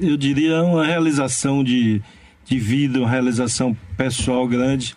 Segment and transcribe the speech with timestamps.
[0.00, 2.02] eu diria, uma realização de,
[2.44, 4.96] de vida, uma realização pessoal grande.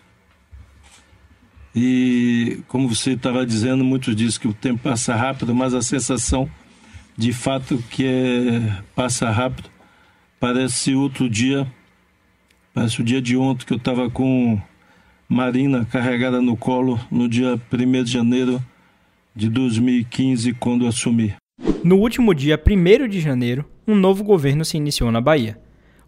[1.74, 6.48] E como você estava dizendo, muitos dizem que o tempo passa rápido, mas a sensação
[7.16, 9.70] de fato que é, passa rápido.
[10.38, 11.66] Parece outro dia,
[12.74, 14.60] parece o dia de ontem que eu estava com
[15.28, 18.62] Marina carregada no colo no dia 1 de janeiro
[19.34, 21.34] de 2015, quando assumi.
[21.84, 25.58] No último dia 1 de janeiro, um novo governo se iniciou na Bahia.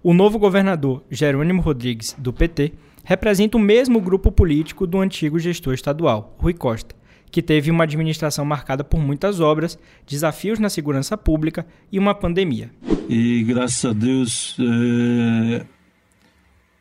[0.04, 5.74] O novo governador, Jerônimo Rodrigues, do PT, representa o mesmo grupo político do antigo gestor
[5.74, 6.94] estadual, Rui Costa,
[7.28, 12.70] que teve uma administração marcada por muitas obras, desafios na segurança pública e uma pandemia.
[13.08, 15.66] E graças a Deus, é,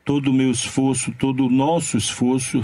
[0.05, 2.63] todo o meu esforço, todo o nosso esforço,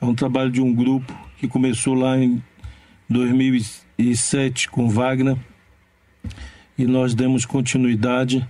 [0.00, 2.40] é um trabalho de um grupo que começou lá em
[3.98, 5.36] 2007 com Wagner
[6.76, 8.46] e nós demos continuidade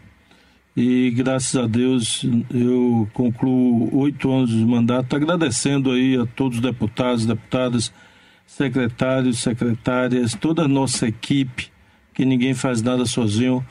[0.77, 6.63] e graças a Deus eu concluo oito anos de mandato, agradecendo aí a todos os
[6.63, 7.93] deputados, deputadas,
[8.45, 11.71] secretários, secretárias, toda a nossa equipe,
[12.13, 13.65] que ninguém faz nada sozinho.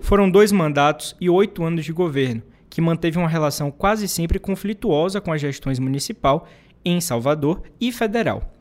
[0.00, 5.20] Foram dois mandatos e oito anos de governo, que manteve uma relação quase sempre conflituosa
[5.20, 6.48] com as gestões municipal
[6.84, 8.52] em Salvador e federal.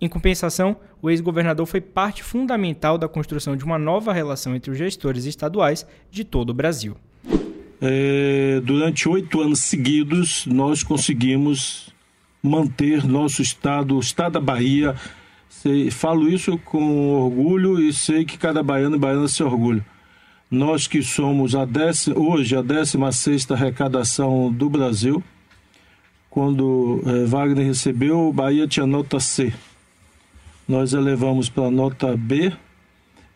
[0.00, 4.78] Em compensação, o ex-governador foi parte fundamental da construção de uma nova relação entre os
[4.78, 6.96] gestores estaduais de todo o Brasil.
[7.82, 11.92] É, durante oito anos seguidos, nós conseguimos
[12.42, 14.94] manter nosso estado, o estado da Bahia.
[15.50, 19.84] Sei, falo isso com orgulho e sei que cada baiano e baiana se orgulha.
[20.50, 25.22] Nós que somos a décima, hoje a 16 arrecadação do Brasil,
[26.30, 29.52] quando é, Wagner recebeu, Bahia tinha nota C.
[30.70, 32.52] Nós elevamos para a nota B,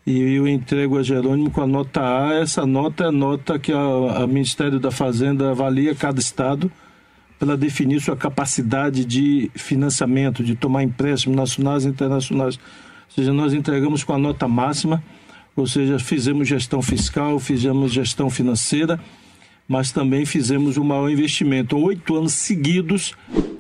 [0.07, 2.35] e eu entrego a Jerônimo com a nota A.
[2.35, 6.71] Essa nota é a nota que o Ministério da Fazenda avalia cada estado
[7.37, 12.55] para definir sua capacidade de financiamento, de tomar empréstimos nacionais e internacionais.
[12.55, 15.03] Ou seja, nós entregamos com a nota máxima,
[15.57, 19.01] ou seja, fizemos gestão fiscal, fizemos gestão financeira,
[19.69, 21.77] mas também fizemos um maior investimento.
[21.79, 23.15] Oito anos seguidos,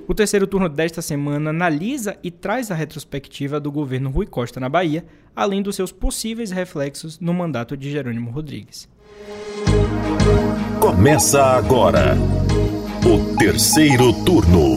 [0.06, 4.68] o terceiro turno desta semana analisa e traz a retrospectiva do governo Rui Costa na
[4.68, 5.04] Bahia,
[5.34, 8.88] além dos seus possíveis reflexos no mandato de Jerônimo Rodrigues.
[10.80, 12.16] Começa agora
[13.06, 14.76] o terceiro turno.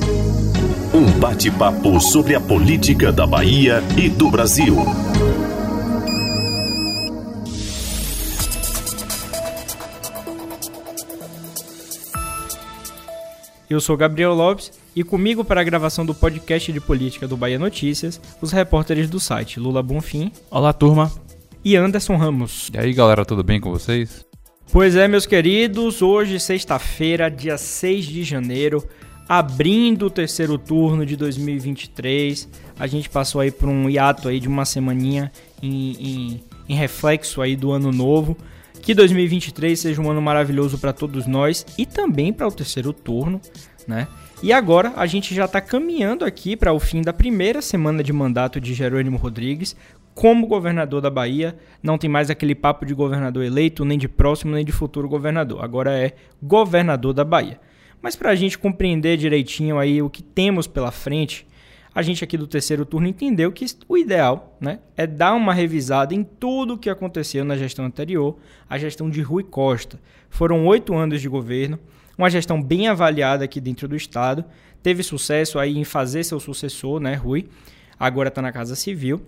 [0.94, 4.78] Um bate-papo sobre a política da Bahia e do Brasil.
[13.70, 17.60] Eu sou Gabriel Lopes e comigo para a gravação do podcast de política do Bahia
[17.60, 20.32] Notícias, os repórteres do site Lula Bonfim.
[20.50, 21.12] Olá, turma.
[21.66, 22.70] E Anderson Ramos.
[22.74, 24.26] E aí, galera, tudo bem com vocês?
[24.72, 28.88] Pois é, meus queridos, hoje, sexta-feira, dia 6 de janeiro,
[29.28, 32.48] abrindo o terceiro turno de 2023.
[32.80, 35.30] A gente passou aí por um hiato aí de uma semaninha
[35.62, 38.38] em, em, em reflexo aí do ano novo.
[38.88, 43.42] Que 2023 seja um ano maravilhoso para todos nós e também para o terceiro turno,
[43.86, 44.08] né?
[44.42, 48.14] E agora a gente já está caminhando aqui para o fim da primeira semana de
[48.14, 49.76] mandato de Jerônimo Rodrigues
[50.16, 51.58] como governador da Bahia.
[51.84, 55.62] Não tem mais aquele papo de governador eleito, nem de próximo, nem de futuro governador.
[55.66, 57.60] Agora é governador da Bahia.
[58.02, 61.46] Mas para a gente compreender direitinho aí o que temos pela frente,
[61.98, 66.14] a gente aqui do terceiro turno entendeu que o ideal né, é dar uma revisada
[66.14, 68.38] em tudo o que aconteceu na gestão anterior,
[68.70, 70.00] a gestão de Rui Costa.
[70.30, 71.80] Foram oito anos de governo,
[72.16, 74.46] uma gestão bem avaliada aqui dentro do Estado,
[74.84, 77.50] teve sucesso aí em fazer seu sucessor, né, Rui,
[78.00, 79.20] agora está na Casa Civil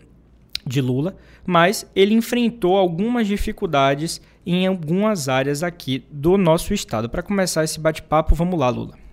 [0.64, 7.10] de Lula, mas ele enfrentou algumas dificuldades em algumas áreas aqui do nosso estado.
[7.10, 9.09] Para começar esse bate-papo, vamos lá, Lula.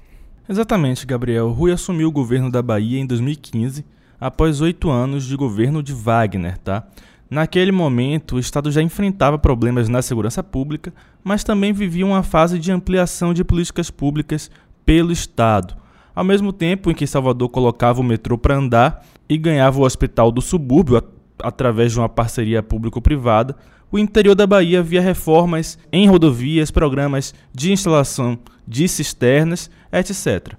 [0.48, 1.50] Exatamente, Gabriel.
[1.50, 3.84] Rui assumiu o governo da Bahia em 2015,
[4.20, 6.86] após oito anos de governo de Wagner, tá?
[7.28, 12.58] Naquele momento, o Estado já enfrentava problemas na segurança pública, mas também vivia uma fase
[12.60, 14.48] de ampliação de políticas públicas
[14.84, 15.76] pelo Estado.
[16.14, 20.30] Ao mesmo tempo em que Salvador colocava o metrô para andar e ganhava o hospital
[20.30, 21.02] do subúrbio
[21.42, 23.56] através de uma parceria público-privada,
[23.96, 28.38] o interior da Bahia via reformas em rodovias, programas de instalação
[28.68, 30.52] de cisternas, etc.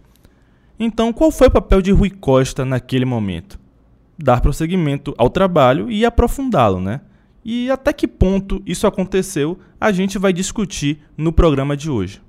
[0.80, 3.60] Então, qual foi o papel de Rui Costa naquele momento?
[4.18, 7.02] Dar prosseguimento ao trabalho e aprofundá-lo, né?
[7.46, 12.20] E até que ponto isso aconteceu, a gente vai discutir no programa de hoje.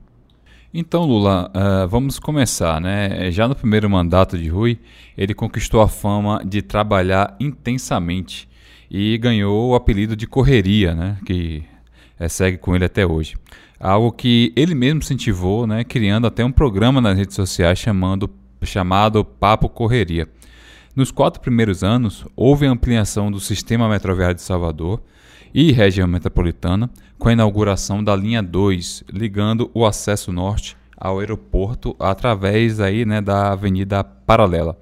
[0.72, 3.30] Então, Lula, uh, vamos começar, né?
[3.30, 4.78] Já no primeiro mandato de Rui,
[5.16, 8.47] ele conquistou a fama de trabalhar intensamente
[8.90, 11.18] e ganhou o apelido de correria, né?
[11.24, 11.64] Que
[12.18, 13.36] é, segue com ele até hoje.
[13.78, 18.28] Algo que ele mesmo incentivou, né, criando até um programa nas redes sociais chamando,
[18.62, 20.28] chamado Papo Correria.
[20.96, 25.00] Nos quatro primeiros anos, houve ampliação do sistema metroviário de Salvador
[25.54, 31.94] e região metropolitana, com a inauguração da linha 2, ligando o acesso norte ao aeroporto
[32.00, 34.76] através aí, né, da Avenida Paralela.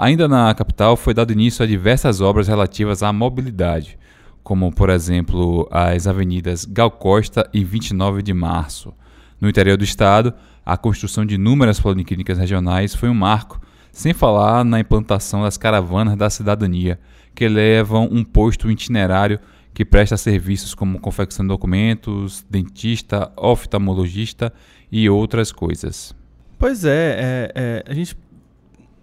[0.00, 3.98] Ainda na capital, foi dado início a diversas obras relativas à mobilidade,
[4.44, 8.94] como, por exemplo, as avenidas Gal Costa e 29 de Março.
[9.40, 10.32] No interior do estado,
[10.64, 13.60] a construção de inúmeras policlínicas regionais foi um marco,
[13.90, 17.00] sem falar na implantação das caravanas da cidadania,
[17.34, 19.40] que levam um posto itinerário
[19.74, 24.52] que presta serviços como confecção de documentos, dentista, oftalmologista
[24.92, 26.14] e outras coisas.
[26.56, 28.16] Pois é, é, é a gente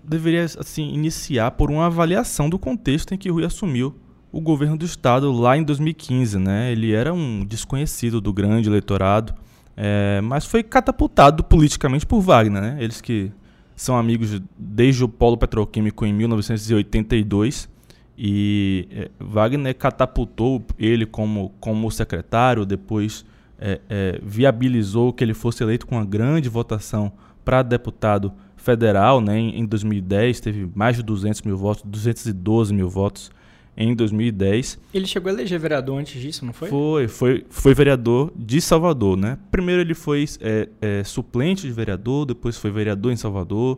[0.07, 3.95] deveria assim iniciar por uma avaliação do contexto em que Rui assumiu
[4.31, 6.71] o governo do estado lá em 2015, né?
[6.71, 9.33] Ele era um desconhecido do grande eleitorado,
[9.77, 12.77] é, mas foi catapultado politicamente por Wagner, né?
[12.79, 13.31] Eles que
[13.75, 17.69] são amigos desde o polo petroquímico em 1982
[18.17, 23.25] e é, Wagner catapultou ele como como secretário, depois
[23.57, 27.11] é, viabilizou que ele fosse eleito com uma grande votação
[27.45, 28.33] para deputado
[28.65, 33.29] federal, né, em 2010 teve mais de 200 mil votos, 212 mil votos
[33.77, 34.79] em 2010.
[34.91, 36.69] Ele chegou a eleger vereador antes disso, não foi?
[36.69, 39.37] Foi, foi, foi vereador de Salvador, né?
[39.51, 43.77] Primeiro ele foi é, é, suplente de vereador, depois foi vereador em Salvador,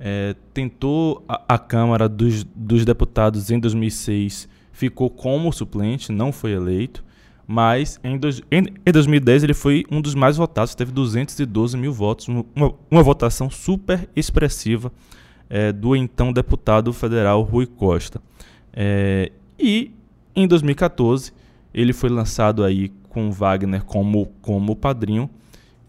[0.00, 6.52] é, tentou a, a Câmara dos, dos Deputados em 2006, ficou como suplente, não foi
[6.52, 7.04] eleito.
[7.46, 11.92] Mas em, dois, em, em, 2010 ele foi um dos mais votados, teve 212 mil
[11.92, 14.90] votos, uma, uma votação super expressiva
[15.50, 18.20] é, do então deputado federal Rui Costa.
[18.72, 19.92] É, e
[20.34, 21.32] em 2014
[21.72, 25.28] ele foi lançado aí com Wagner como, como padrinho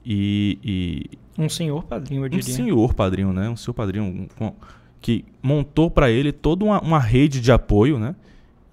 [0.05, 2.53] e, e um senhor padrinho, eu diria.
[2.53, 3.49] Um senhor padrinho, né?
[3.49, 4.53] Um senhor padrinho um, um,
[5.01, 8.15] que montou para ele toda uma, uma rede de apoio, né?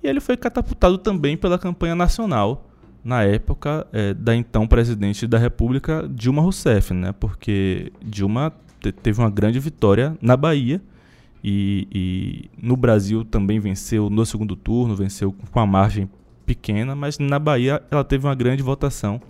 [0.02, 2.68] E ele foi catapultado também pela campanha nacional
[3.04, 7.12] na época é, da então presidente da República, Dilma Rousseff, né?
[7.12, 8.52] Porque Dilma
[9.02, 10.80] teve uma grande vitória na Bahia
[11.42, 16.08] e, e, no Brasil também venceu no segundo turno, venceu com uma margem
[16.46, 19.20] pequena, mas na Bahia ela teve uma grande votação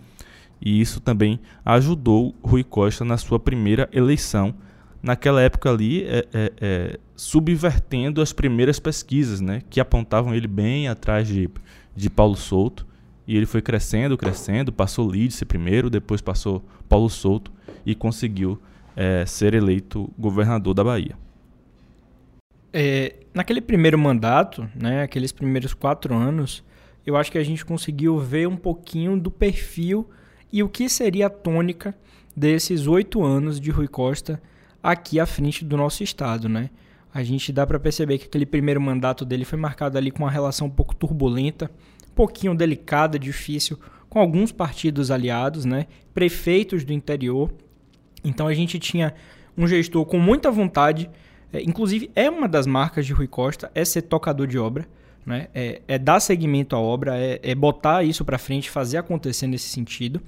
[0.65, 4.55] e isso também ajudou Rui Costa na sua primeira eleição.
[5.03, 10.87] Naquela época ali, é, é, é, subvertendo as primeiras pesquisas, né, que apontavam ele bem
[10.87, 11.51] atrás de,
[11.97, 12.87] de Paulo Souto.
[13.27, 17.53] E ele foi crescendo, crescendo, passou Lídice primeiro, depois passou Paulo Souto
[17.87, 18.61] e conseguiu
[18.97, 21.17] é, ser eleito governador da Bahia.
[22.73, 26.65] É, naquele primeiro mandato, né, aqueles primeiros quatro anos,
[27.07, 30.09] eu acho que a gente conseguiu ver um pouquinho do perfil
[30.53, 31.95] e o que seria a tônica
[32.37, 34.41] desses oito anos de Rui Costa
[34.83, 36.71] aqui à frente do nosso estado, né?
[37.15, 40.31] A gente dá para perceber que aquele primeiro mandato dele foi marcado ali com uma
[40.31, 41.71] relação um pouco turbulenta,
[42.15, 43.79] pouquinho delicada, difícil,
[44.09, 45.87] com alguns partidos aliados, né?
[46.13, 47.51] prefeitos do interior.
[48.23, 49.15] Então a gente tinha
[49.57, 51.11] um gestor com muita vontade,
[51.53, 54.87] é, inclusive é uma das marcas de Rui Costa, é ser tocador de obra,
[55.25, 55.49] né?
[55.55, 59.69] é, é dar seguimento à obra, é, é botar isso para frente, fazer acontecer nesse
[59.69, 60.21] sentido.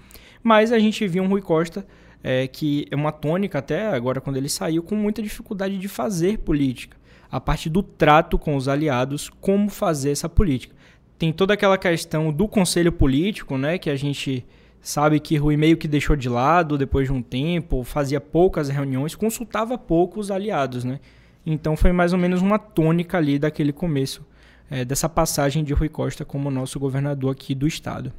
[0.43, 1.87] Mas a gente viu um Rui Costa
[2.23, 6.39] é, que é uma tônica até agora quando ele saiu com muita dificuldade de fazer
[6.39, 6.97] política.
[7.31, 10.75] A parte do trato com os aliados, como fazer essa política
[11.19, 14.45] tem toda aquela questão do conselho político, né, que a gente
[14.81, 19.15] sabe que Rui meio que deixou de lado depois de um tempo, fazia poucas reuniões,
[19.15, 21.01] consultava pouco os aliados, né?
[21.47, 24.25] Então foi mais ou menos uma tônica ali daquele começo,
[24.71, 28.13] é, dessa passagem de Rui Costa como nosso governador aqui do estado.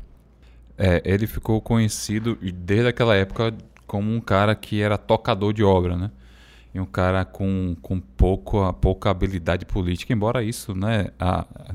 [0.77, 3.53] É, ele ficou conhecido desde aquela época
[3.87, 6.11] como um cara que era tocador de obra, né?
[6.75, 11.07] E um cara com, com pouco, pouca habilidade política, embora isso, né,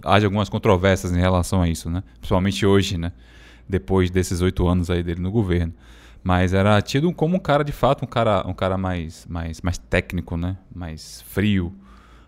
[0.05, 3.11] haja algumas controvérsias em relação a isso, né, principalmente hoje, né,
[3.67, 5.73] depois desses oito anos aí dele no governo.
[6.23, 9.79] Mas era tido como um cara, de fato, um cara, um cara mais, mais, mais
[9.79, 11.73] técnico, né, mais frio,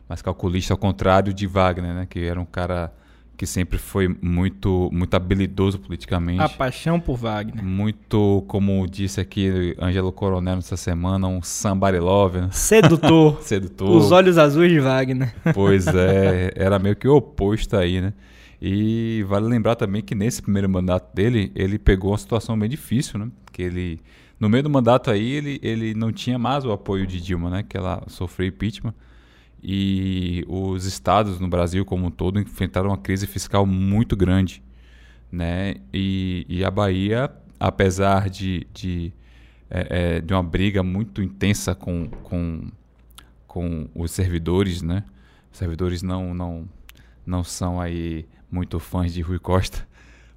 [0.09, 2.91] mais calculista, ao contrário de Wagner, né, que era um cara
[3.43, 6.41] que sempre foi muito muito habilidoso politicamente.
[6.41, 7.65] A paixão por Wagner.
[7.65, 12.43] Muito, como disse aqui Ângelo Coronel essa semana, um somebody love.
[12.43, 12.49] Né?
[12.53, 13.39] Sedutor.
[13.43, 13.97] Sedutor.
[13.97, 15.35] Os olhos azuis de Wagner.
[15.53, 18.13] Pois é, era meio que o oposto aí, né?
[18.61, 23.19] E vale lembrar também que nesse primeiro mandato dele, ele pegou uma situação bem difícil,
[23.19, 23.29] né?
[23.53, 23.99] Que ele,
[24.39, 27.65] no meio do mandato aí, ele, ele não tinha mais o apoio de Dilma, né?
[27.69, 28.95] Que ela sofreu impeachment
[29.63, 34.63] e os estados no Brasil como um todo enfrentaram uma crise fiscal muito grande.
[35.31, 35.77] né?
[35.93, 39.13] E, e a Bahia, apesar de, de,
[39.71, 42.69] é, é, de uma briga muito intensa com, com,
[43.47, 45.05] com os servidores, né?
[45.51, 46.69] Servidores não, não,
[47.25, 49.87] não são aí muito fãs de Rui Costa,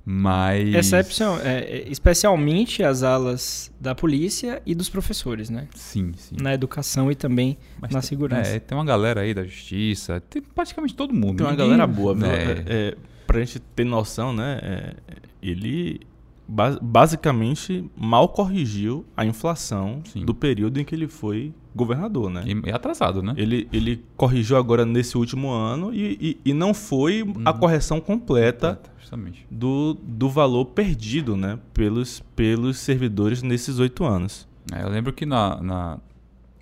[0.06, 0.74] mas...
[0.76, 5.68] Excepção, é, é, especialmente as alas da polícia e dos professores, né?
[5.74, 6.36] Sim, sim.
[6.40, 8.52] Na educação e também Mas na tem- segurança.
[8.52, 11.38] É, tem uma galera aí da justiça, tem praticamente todo mundo.
[11.38, 12.26] Tem uma Ninguém- galera boa, viu?
[12.28, 12.96] É, É, é,
[13.26, 14.60] pra gente ter noção, né?
[14.62, 14.94] é,
[15.42, 16.00] ele
[16.48, 20.24] ba- basicamente mal corrigiu a inflação Sim.
[20.24, 22.44] do período em que ele foi governador, né?
[22.48, 23.34] e, e atrasado, né?
[23.36, 27.60] Ele, ele corrigiu agora nesse último ano e, e, e não foi a Uhum.
[27.60, 29.46] correção completa Justamente.
[29.51, 34.48] do, do valor perdido né, pelos, pelos servidores nesses oito anos.
[34.74, 36.00] É, eu lembro que na, na,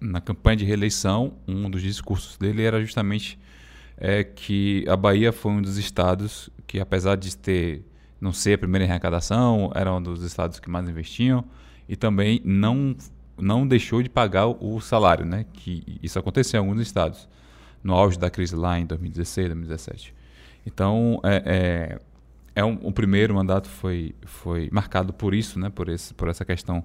[0.02, 3.38] na campanha de reeleição, um dos discursos dele era justamente
[3.98, 7.86] é, que a Bahia foi um dos estados que, apesar de ter
[8.20, 11.44] não ser a primeira arrecadação, era um dos estados que mais investiam
[11.88, 12.96] e também não,
[13.38, 15.46] não deixou de pagar o, salário, né?
[15.54, 17.28] Que isso aconteceu em alguns estados,
[17.84, 20.14] no auge da crise lá em 2016, 2017.
[20.66, 22.00] Então, é, é,
[22.62, 25.70] é um, o primeiro mandato foi, foi marcado por isso, né?
[25.70, 26.84] Por, esse, por essa questão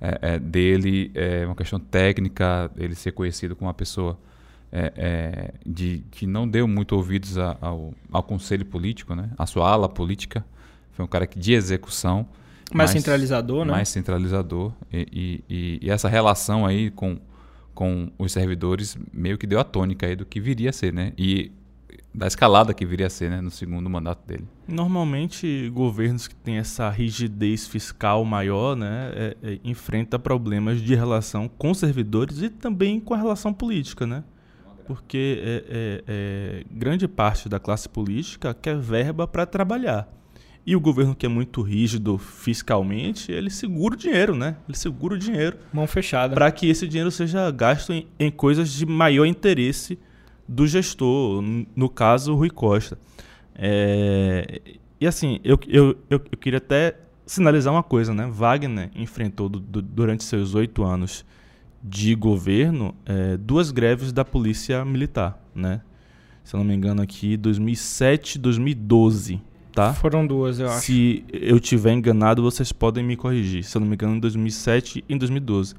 [0.00, 4.18] é, é, dele, é uma questão técnica, ele ser conhecido como uma pessoa
[4.72, 9.30] é, é, de, que não deu muito ouvidos a- ao, ao conselho político, né?
[9.36, 10.44] A sua ala política.
[10.92, 12.26] Foi um cara que de execução.
[12.74, 13.72] Mais centralizador, né?
[13.72, 14.72] Mais centralizador.
[14.92, 17.18] E, e- e- e essa relação aí com,
[17.74, 21.12] com os servidores meio que deu a tônica aí do que viria a ser, né?
[21.18, 21.52] E
[22.12, 23.40] da escalada que viria a ser, né?
[23.40, 24.44] No segundo mandato dele.
[24.66, 31.48] Normalmente, governos que têm essa rigidez fiscal maior, né, é, é, enfrenta problemas de relação
[31.48, 34.24] com servidores e também com a relação política, né?
[34.86, 40.08] Porque é, é, é, grande parte da classe política quer verba para trabalhar.
[40.66, 44.56] E o governo que é muito rígido fiscalmente, ele segura o dinheiro, né?
[44.68, 46.34] Ele segura o dinheiro Mão fechada.
[46.34, 49.98] para que esse dinheiro seja gasto em, em coisas de maior interesse
[50.46, 51.42] do gestor,
[51.74, 52.98] no caso, o Rui Costa.
[53.54, 54.60] É,
[55.00, 58.26] e assim, eu, eu, eu, eu queria até sinalizar uma coisa, né?
[58.30, 61.24] Wagner enfrentou du- du- durante seus oito anos
[61.82, 65.80] de governo é, duas greves da polícia militar, né?
[66.44, 69.40] Se eu não me engano aqui, 2007 2012,
[69.88, 69.94] tá?
[69.94, 70.86] Foram duas, eu acho.
[70.86, 73.64] Se eu tiver enganado, vocês podem me corrigir.
[73.64, 75.74] Se eu não me engano, em 2007 e em 2012.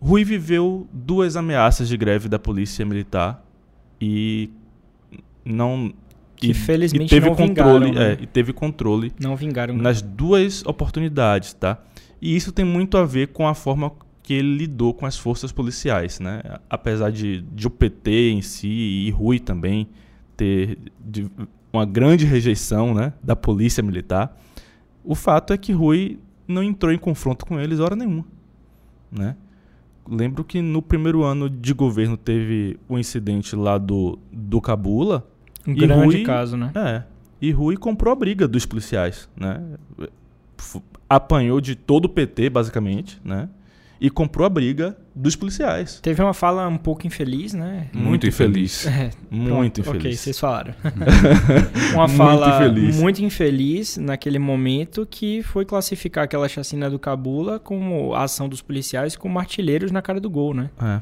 [0.00, 3.42] Rui viveu duas ameaças de greve da polícia militar
[4.00, 4.50] e
[5.44, 5.92] não
[6.36, 8.16] Que e, felizmente e teve não controle, vingaram, né?
[8.20, 9.74] é, e teve controle Não vingaram.
[9.76, 11.78] nas duas oportunidades, tá?
[12.20, 15.52] E isso tem muito a ver com a forma que ele lidou com as forças
[15.52, 16.40] policiais, né?
[16.68, 19.86] Apesar de, de o PT em si e Rui também
[20.36, 21.30] ter de-
[21.78, 24.36] uma grande rejeição, né, da polícia militar,
[25.02, 28.24] o fato é que Rui não entrou em confronto com eles hora nenhuma,
[29.10, 29.36] né?
[30.08, 35.26] Lembro que no primeiro ano de governo teve o incidente lá do, do Cabula,
[35.66, 36.70] Um grande Rui- caso, né?
[36.74, 37.02] é.
[37.40, 39.62] E Rui comprou a briga dos policiais, né?
[41.08, 43.48] Apanhou de todo o PT, basicamente, né?
[44.00, 45.98] E comprou a briga dos policiais.
[46.02, 47.86] Teve uma fala um pouco infeliz, né?
[47.92, 48.86] Muito infeliz.
[48.86, 50.20] É, Muito pronto, Ok, infeliz.
[50.20, 50.74] vocês falaram.
[51.94, 52.96] uma Muito fala infeliz.
[53.00, 58.60] muito infeliz naquele momento que foi classificar aquela chacina do Cabula como a ação dos
[58.60, 60.70] policiais como artilheiros na cara do gol, né?
[60.82, 61.00] É.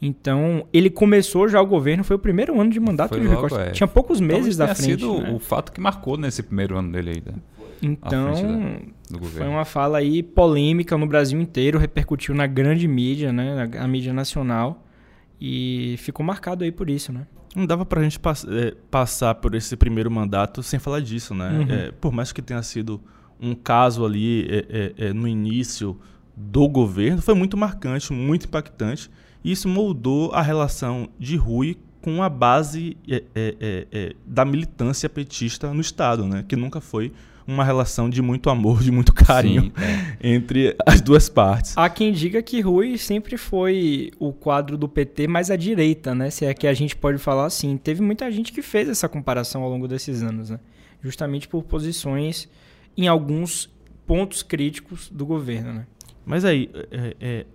[0.00, 3.40] Então, ele começou já o governo, foi o primeiro ano de mandato Foi de logo,
[3.42, 3.60] Costa.
[3.62, 3.70] é.
[3.72, 5.00] Tinha poucos Talvez meses da frente.
[5.00, 5.32] sido né?
[5.32, 7.32] o fato que marcou nesse primeiro ano dele né?
[7.82, 8.34] Então,
[9.30, 13.66] foi uma fala aí polêmica no Brasil inteiro, repercutiu na grande mídia, né?
[13.66, 14.84] Na a mídia nacional.
[15.40, 17.26] E ficou marcado aí por isso, né?
[17.54, 21.50] Não dava pra gente pass- é, passar por esse primeiro mandato sem falar disso, né?
[21.50, 21.66] Uhum.
[21.72, 23.00] É, por mais que tenha sido
[23.40, 24.46] um caso ali
[24.96, 25.96] é, no início
[26.36, 29.10] do governo, foi muito marcante, muito impactante.
[29.44, 35.08] E isso moldou a relação de Rui com a base é, é, é, da militância
[35.08, 36.44] petista no Estado, né?
[36.46, 37.12] Que nunca foi
[37.48, 40.16] uma relação de muito amor, de muito carinho Sim, é.
[40.34, 41.72] entre as duas partes.
[41.78, 46.28] Há quem diga que Rui sempre foi o quadro do PT mais à direita, né?
[46.28, 47.78] Se é que a gente pode falar assim.
[47.78, 50.60] Teve muita gente que fez essa comparação ao longo desses anos, né?
[51.02, 52.50] Justamente por posições
[52.94, 53.70] em alguns
[54.06, 55.86] pontos críticos do governo, né?
[56.26, 57.46] Mas aí, é, é,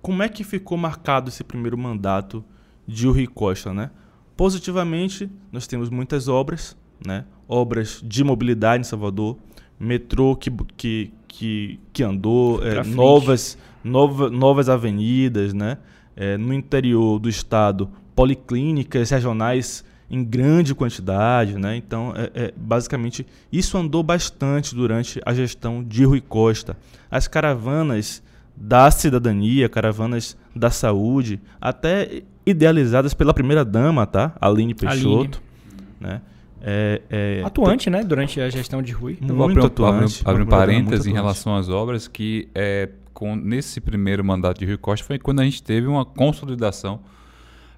[0.00, 2.44] como é que ficou marcado esse primeiro mandato
[2.86, 3.90] de Rui Costa, né?
[4.36, 7.24] Positivamente, nós temos muitas obras, né?
[7.48, 9.36] Obras de mobilidade em Salvador,
[9.78, 15.78] metrô que, que, que, que andou, é, novas, nova, novas avenidas, né?
[16.16, 21.76] É, no interior do estado, policlínicas regionais em grande quantidade, né?
[21.76, 26.76] Então, é, é, basicamente, isso andou bastante durante a gestão de Rui Costa.
[27.10, 28.22] As caravanas
[28.56, 34.34] da cidadania, caravanas da saúde, até idealizadas pela primeira dama, tá?
[34.40, 35.82] Aline Peixoto, Aline.
[36.00, 36.22] né?
[36.68, 38.02] É, é, atuante, né?
[38.02, 39.16] Durante a gestão de Rui.
[39.20, 40.20] Muito atuante.
[40.24, 44.76] Abre um parênteses em relação às obras que é, com, nesse primeiro mandato de Rui
[44.76, 47.00] Costa foi quando a gente teve uma consolidação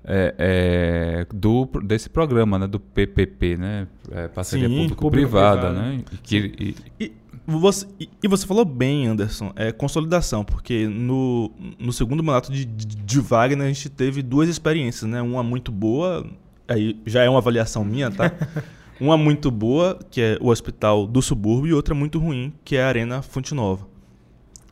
[0.03, 7.05] é, é, do, desse programa, né, do PPP, né, é, parceria público-privada, né, que, e,
[7.05, 7.13] e,
[7.47, 7.87] você,
[8.23, 13.21] e, você falou bem, Anderson, é consolidação, porque no, no segundo mandato de, de, de
[13.21, 16.27] Wagner a gente teve duas experiências, né, uma muito boa,
[16.67, 18.33] aí já é uma avaliação minha, tá?
[19.01, 22.83] uma muito boa, que é o Hospital do Subúrbio, e outra muito ruim, que é
[22.83, 23.87] a Arena Fonte Nova.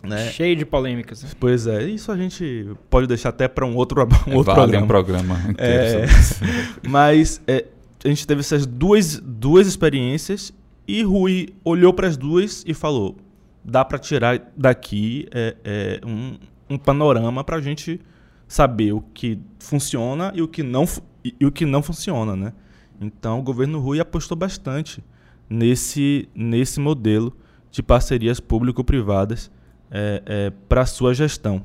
[0.02, 0.30] Né?
[0.30, 1.22] Cheio de polêmicas.
[1.22, 1.30] Né?
[1.38, 4.78] Pois é, isso a gente pode deixar até para um outro, um é, outro vale
[4.78, 4.84] programa.
[4.84, 6.06] um programa é,
[6.88, 7.64] mas é,
[8.04, 10.52] a gente teve essas duas, duas experiências
[10.86, 13.16] e Rui olhou para as duas e falou:
[13.64, 16.38] dá para tirar daqui é, é, um,
[16.70, 18.00] um panorama para a gente
[18.46, 20.84] saber o que funciona e o que não,
[21.24, 22.36] e, e o que não funciona.
[22.36, 22.52] Né?
[23.00, 25.02] Então o governo Rui apostou bastante
[25.48, 27.36] nesse, nesse modelo
[27.70, 29.50] de parcerias público-privadas
[29.90, 31.62] é, é, para sua gestão.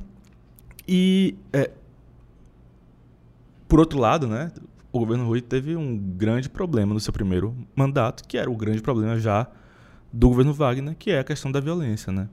[0.86, 1.70] E, é,
[3.68, 4.50] por outro lado, né,
[4.92, 8.82] o governo Rui teve um grande problema no seu primeiro mandato, que era o grande
[8.82, 9.46] problema já
[10.12, 12.12] do governo Wagner, que é a questão da violência.
[12.12, 12.28] Né?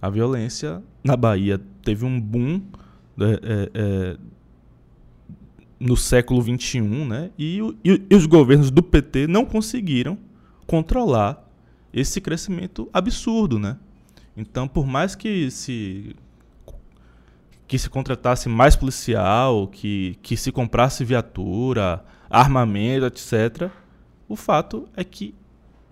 [0.00, 2.60] A violência na Bahia teve um boom
[3.16, 4.16] né, é, é,
[5.78, 7.30] no século XXI, né?
[7.38, 10.18] E, e, e, os governos do PT não conseguiram
[10.66, 11.44] controlar
[11.92, 13.76] esse crescimento absurdo, né?
[14.36, 16.16] Então, por mais que se
[17.66, 23.70] que se contratasse mais policial, que, que se comprasse viatura, armamento, etc.,
[24.28, 25.34] o fato é que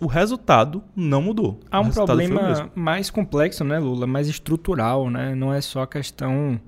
[0.00, 1.58] o resultado não mudou.
[1.70, 4.06] Há um problema mais complexo, né, Lula?
[4.06, 5.34] Mais estrutural, né?
[5.34, 6.60] Não é só a questão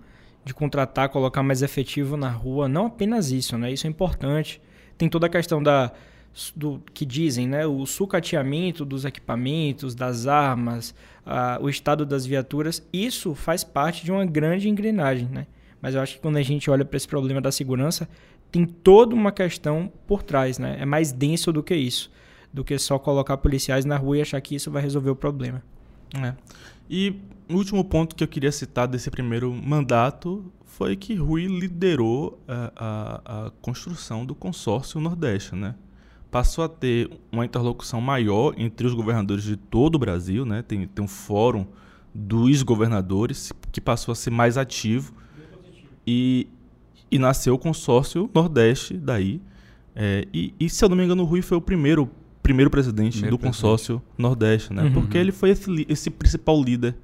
[0.46, 2.68] de contratar, colocar mais efetivo na rua.
[2.68, 3.72] Não apenas isso, né?
[3.72, 4.62] Isso é importante.
[4.96, 5.92] Tem toda a questão da
[6.54, 12.86] do que dizem, né, o sucateamento dos equipamentos, das armas, a, o estado das viaturas,
[12.92, 15.46] isso faz parte de uma grande engrenagem, né?
[15.80, 18.06] Mas eu acho que quando a gente olha para esse problema da segurança,
[18.52, 20.76] tem toda uma questão por trás, né?
[20.78, 22.12] É mais denso do que isso,
[22.52, 25.62] do que só colocar policiais na rua e achar que isso vai resolver o problema.
[26.22, 26.34] É.
[26.88, 27.14] E
[27.48, 32.72] o último ponto que eu queria citar desse primeiro mandato foi que Rui liderou a,
[32.76, 35.74] a, a construção do consórcio Nordeste, né?
[36.30, 40.62] passou a ter uma interlocução maior entre os governadores de todo o Brasil, né?
[40.62, 41.66] Tem, tem um fórum
[42.14, 45.14] dos governadores que passou a ser mais ativo
[46.06, 46.46] e,
[47.10, 49.40] e nasceu o consórcio Nordeste daí.
[49.94, 52.10] É, e, e, se eu não me engano, o Rui foi o primeiro,
[52.46, 53.60] primeiro presidente primeiro do presidente.
[53.60, 54.84] consórcio Nordeste, né?
[54.84, 54.92] Uhum.
[54.92, 56.94] Porque ele foi esse, esse principal líder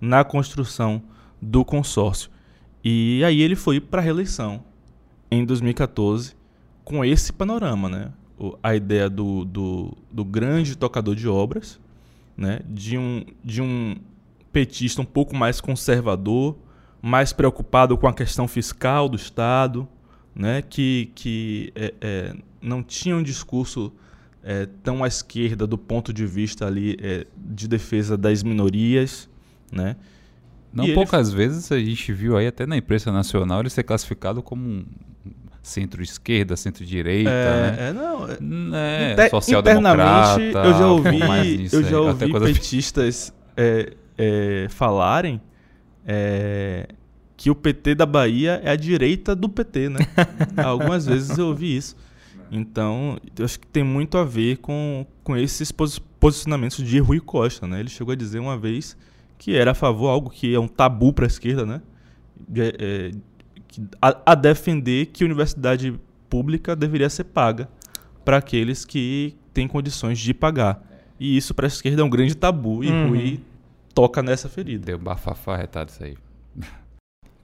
[0.00, 1.00] na construção
[1.40, 2.28] do consórcio.
[2.82, 4.64] E aí ele foi para a reeleição
[5.30, 6.34] em 2014
[6.84, 8.12] com esse panorama, né?
[8.62, 11.78] a ideia do, do, do, grande tocador de obras,
[12.36, 12.60] né?
[12.68, 13.96] de, um, de um
[14.52, 16.56] petista um pouco mais conservador,
[17.00, 19.88] mais preocupado com a questão fiscal do Estado,
[20.34, 20.62] né?
[20.62, 23.92] que, que é, é, não tinha um discurso
[24.48, 29.28] é, tão à esquerda do ponto de vista ali é, de defesa das minorias,
[29.70, 29.94] né?
[30.72, 31.36] Não e poucas ele...
[31.36, 34.86] vezes a gente viu aí até na imprensa nacional ele ser classificado como um
[35.62, 37.76] centro-esquerda, centro-direita, é, né?
[37.78, 38.74] É, não.
[38.74, 40.40] É, Inter social-democrata.
[40.40, 45.42] Eu já ouvi, eu já ouvi petistas é, é, falarem
[46.06, 46.88] é,
[47.36, 49.98] que o PT da Bahia é a direita do PT, né?
[50.64, 51.94] Algumas vezes eu ouvi isso.
[52.50, 57.66] Então, eu acho que tem muito a ver com, com esses posicionamentos de Rui Costa,
[57.66, 57.80] né?
[57.80, 58.96] Ele chegou a dizer uma vez
[59.36, 61.80] que era a favor, algo que é um tabu para a esquerda, né?
[62.48, 63.10] De, é,
[64.00, 67.68] a, a defender que a universidade pública deveria ser paga
[68.24, 70.82] para aqueles que têm condições de pagar.
[71.18, 73.08] E isso para a esquerda é um grande tabu e uhum.
[73.08, 73.40] Rui
[73.94, 74.86] toca nessa ferida.
[74.86, 76.16] Deu bafafá retado isso aí.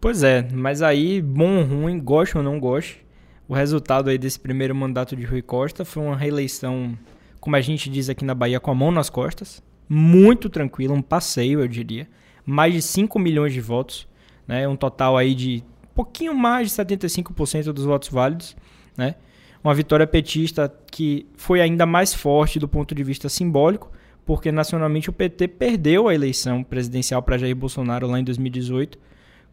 [0.01, 3.05] Pois é, mas aí, bom ou ruim, goste ou não goste,
[3.49, 6.97] o resultado aí desse primeiro mandato de Rui Costa foi uma reeleição,
[7.41, 11.03] como a gente diz aqui na Bahia, com a mão nas costas, muito tranquilo, um
[11.03, 12.09] passeio, eu diria.
[12.47, 14.09] Mais de 5 milhões de votos,
[14.47, 14.67] né?
[14.67, 15.63] um total aí de
[15.95, 18.57] pouquinho mais de 75% dos votos válidos,
[18.97, 19.15] né?
[19.63, 23.91] Uma vitória petista que foi ainda mais forte do ponto de vista simbólico,
[24.27, 28.99] porque nacionalmente o PT perdeu a eleição presidencial para Jair Bolsonaro lá em 2018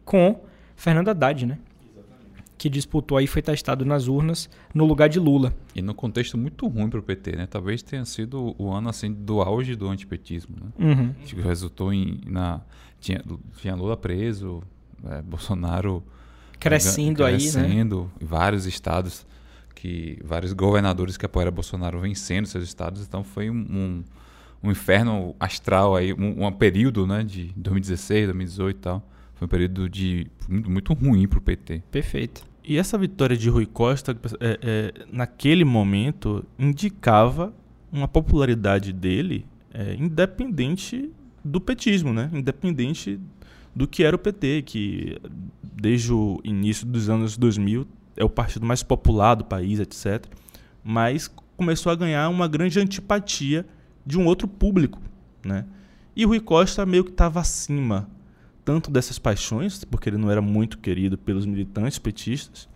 [0.04, 0.40] com
[0.76, 1.58] Fernando Haddad, né?
[2.56, 5.52] Que disputou aí foi testado nas urnas no lugar de Lula.
[5.74, 7.46] E no contexto muito ruim para o PT, né?
[7.46, 10.70] Talvez tenha sido o ano assim do auge do antipetismo, né?
[10.78, 11.12] Uhum.
[11.24, 12.60] Que resultou em na
[13.00, 13.22] tinha,
[13.56, 14.62] tinha Lula preso,
[15.04, 16.02] é, Bolsonaro
[16.60, 17.38] crescendo, aí, né?
[17.38, 19.26] crescendo, vários estados
[19.74, 24.04] que vários governadores que apoiaram Bolsonaro vencendo seus estados, então foi um, um,
[24.62, 29.02] um inferno astral aí, um, um período, né, de 2016, 2018 e tal.
[29.42, 31.82] Foi um período de muito, ruim para o PT.
[31.90, 32.44] Perfeito.
[32.62, 37.52] E essa vitória de Rui Costa, é, é, naquele momento, indicava
[37.90, 41.10] uma popularidade dele é, independente
[41.44, 42.30] do petismo, né?
[42.32, 43.18] Independente
[43.74, 45.18] do que era o PT, que
[45.60, 47.84] desde o início dos anos 2000
[48.16, 50.24] é o partido mais popular do país, etc.
[50.84, 53.66] Mas começou a ganhar uma grande antipatia
[54.06, 55.00] de um outro público,
[55.44, 55.64] né?
[56.14, 58.08] E Rui Costa meio que estava acima
[58.64, 62.68] tanto dessas paixões, porque ele não era muito querido pelos militantes petistas,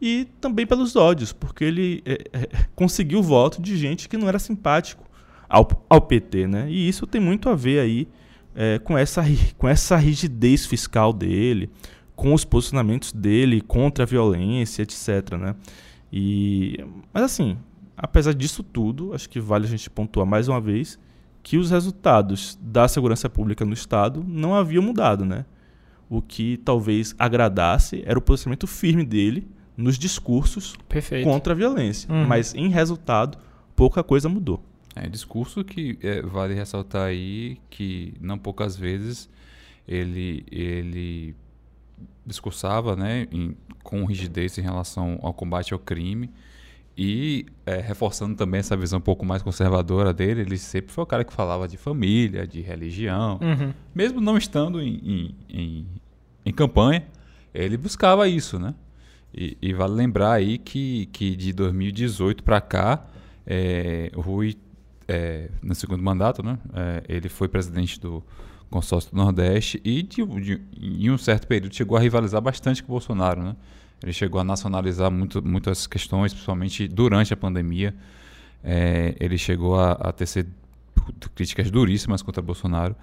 [0.00, 4.28] e também pelos ódios, porque ele é, é, conseguiu o voto de gente que não
[4.28, 5.04] era simpático
[5.48, 6.70] ao, ao PT, né?
[6.70, 8.08] E isso tem muito a ver aí
[8.54, 9.22] é, com, essa,
[9.58, 11.68] com essa rigidez fiscal dele,
[12.16, 15.54] com os posicionamentos dele contra a violência, etc, né?
[16.12, 17.58] E, mas assim,
[17.96, 20.98] apesar disso tudo, acho que vale a gente pontuar mais uma vez
[21.42, 25.44] que os resultados da segurança pública no Estado não haviam mudado, né?
[26.08, 31.24] O que talvez agradasse era o posicionamento firme dele nos discursos Perfeito.
[31.24, 32.12] contra a violência.
[32.12, 32.26] Uhum.
[32.26, 33.38] Mas, em resultado,
[33.74, 34.62] pouca coisa mudou.
[34.94, 39.30] É discurso que é, vale ressaltar aí que não poucas vezes
[39.86, 41.34] ele, ele
[42.26, 46.30] discursava né, em, com rigidez em relação ao combate ao crime
[47.02, 51.06] e é, reforçando também essa visão um pouco mais conservadora dele, ele sempre foi o
[51.06, 53.40] cara que falava de família, de religião.
[53.40, 53.72] Uhum.
[53.94, 55.86] Mesmo não estando em, em, em,
[56.44, 57.06] em campanha,
[57.54, 58.74] ele buscava isso, né?
[59.32, 63.06] E, e, vale lembrar aí que, que de 2018 para cá,
[63.46, 64.58] é, o Rui,
[65.08, 66.58] é, no segundo mandato, né?
[66.74, 68.22] É, ele foi presidente do
[68.68, 72.92] consórcio do Nordeste e de, de, em um certo período chegou a rivalizar bastante com
[72.92, 73.56] o Bolsonaro, né?
[74.02, 77.94] Ele chegou a nacionalizar muito, muitas questões, principalmente durante a pandemia.
[78.64, 80.46] É, ele chegou a, a tecer
[81.34, 82.96] críticas duríssimas contra Bolsonaro.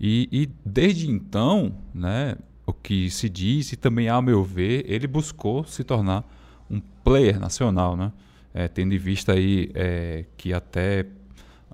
[0.00, 2.36] E, e, desde então, né,
[2.66, 6.24] o que se diz, e também ao meu ver, ele buscou se tornar
[6.70, 8.12] um player nacional, né?
[8.52, 11.06] É, tendo em vista aí é, que até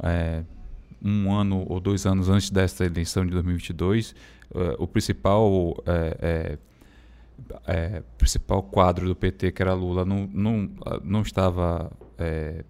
[0.02, 0.42] é,
[1.02, 4.14] um ano ou dois anos antes dessa eleição de 2022,
[4.54, 5.76] é, o principal
[7.66, 10.70] é, é, é, principal quadro do PT, que era Lula, não, não,
[11.02, 11.90] não estava.
[12.18, 12.64] É,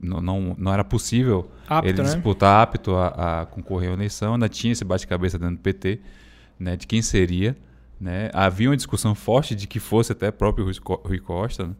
[0.00, 2.04] não, não, não era possível apto, ele né?
[2.04, 6.00] disputar apto a, a, concorrer à eleição, ainda tinha esse bate-cabeça dentro do PT,
[6.58, 7.54] né, de quem seria.
[8.00, 8.30] Né?
[8.32, 10.64] Havia uma discussão forte de que fosse até próprio
[11.04, 11.66] Rui Costa.
[11.66, 11.74] Né?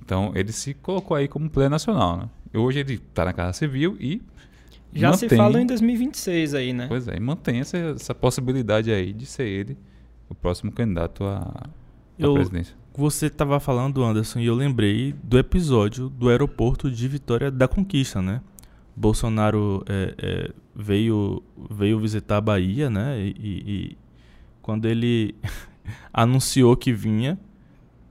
[0.00, 2.18] Então ele se colocou aí como player nacional.
[2.18, 2.28] Né?
[2.54, 4.22] Hoje ele está na Casa Civil e.
[4.94, 6.86] Já mantém, se fala em 2026 aí, né?
[6.86, 9.76] Pois é, e mantém essa, essa possibilidade aí de ser ele
[10.32, 11.68] o próximo candidato à,
[12.18, 12.74] eu, presidência.
[12.94, 18.20] Você estava falando, Anderson, e eu lembrei do episódio do aeroporto de Vitória da Conquista,
[18.20, 18.40] né?
[18.94, 23.18] Bolsonaro é, é, veio, veio visitar a Bahia, né?
[23.20, 23.98] E, e
[24.60, 25.34] quando ele
[26.12, 27.38] anunciou que vinha,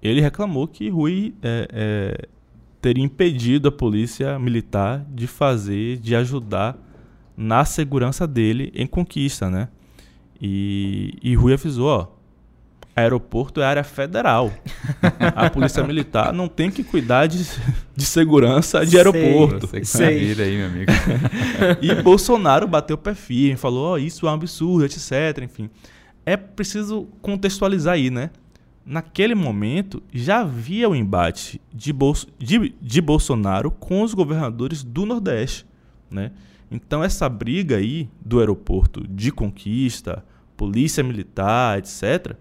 [0.01, 2.27] ele reclamou que Rui é,
[2.81, 6.77] teria impedido a polícia militar de fazer, de ajudar
[7.37, 9.69] na segurança dele em Conquista, né?
[10.41, 12.07] E, e Rui avisou, ó,
[12.95, 14.51] aeroporto é área federal.
[15.35, 17.45] a polícia militar não tem que cuidar de,
[17.95, 19.67] de segurança de aeroporto.
[19.67, 20.43] Sei, sei.
[20.43, 20.91] Aí, meu amigo.
[21.81, 25.69] e Bolsonaro bateu o pé firme, falou, ó, isso é um absurdo, etc, enfim.
[26.25, 28.29] É preciso contextualizar aí, né?
[28.83, 35.05] Naquele momento, já havia o embate de, Bolso, de, de Bolsonaro com os governadores do
[35.05, 35.65] Nordeste,
[36.09, 36.31] né?
[36.69, 40.23] Então, essa briga aí do aeroporto de conquista,
[40.61, 42.35] polícia militar, etc.,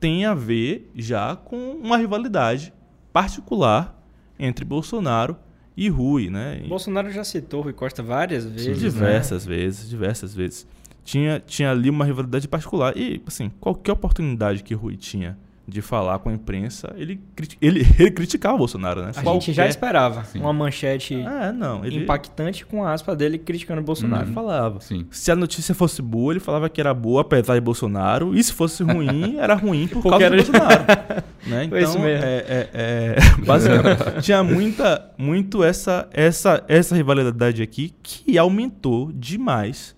[0.00, 2.72] tem a ver já com uma rivalidade
[3.12, 4.02] particular
[4.38, 5.36] entre Bolsonaro
[5.76, 6.62] e Rui, né?
[6.66, 8.80] Bolsonaro já citou Rui Costa várias vezes.
[8.80, 9.56] Diversas né?
[9.56, 10.66] vezes, diversas vezes.
[11.04, 12.96] Tinha, tinha ali uma rivalidade particular.
[12.96, 15.36] E, assim, qualquer oportunidade que Rui tinha
[15.70, 17.20] de falar com a imprensa, ele,
[17.60, 19.12] ele, ele criticava o Bolsonaro, né?
[19.16, 19.40] A Qualquer...
[19.40, 20.40] gente já esperava Sim.
[20.40, 22.02] uma manchete é, não, ele...
[22.02, 24.26] impactante com a aspa dele criticando o Bolsonaro.
[24.26, 24.80] Ele falava.
[24.80, 25.06] Sim.
[25.10, 28.52] Se a notícia fosse boa, ele falava que era boa apesar de Bolsonaro, e se
[28.52, 30.36] fosse ruim, era ruim por Porque causa era...
[30.36, 30.84] do Bolsonaro.
[31.46, 31.68] né?
[31.68, 32.24] Foi isso Então, mesmo.
[32.24, 39.94] é, é, é, basicamente, tinha muita, muito essa, essa, essa rivalidade aqui que aumentou demais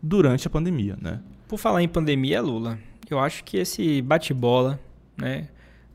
[0.00, 1.18] durante a pandemia, né?
[1.48, 4.78] Por falar em pandemia, Lula, eu acho que esse bate-bola
[5.16, 5.48] né,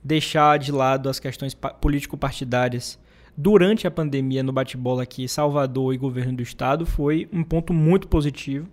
[0.04, 3.00] deixar de lado as questões político-partidárias
[3.36, 8.08] durante a pandemia no bate-bola aqui, Salvador e governo do estado, foi um ponto muito
[8.08, 8.68] positivo.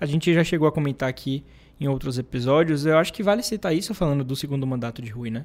[0.00, 1.44] A gente já chegou a comentar aqui
[1.80, 2.86] em outros episódios.
[2.86, 5.44] Eu acho que vale citar isso falando do segundo mandato de Rui, né?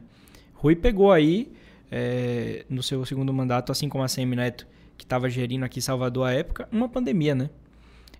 [0.53, 1.51] Rui pegou aí,
[1.91, 4.67] é, no seu segundo mandato, assim como a Semi Neto,
[4.97, 7.49] que estava gerindo aqui Salvador à época, uma pandemia, né?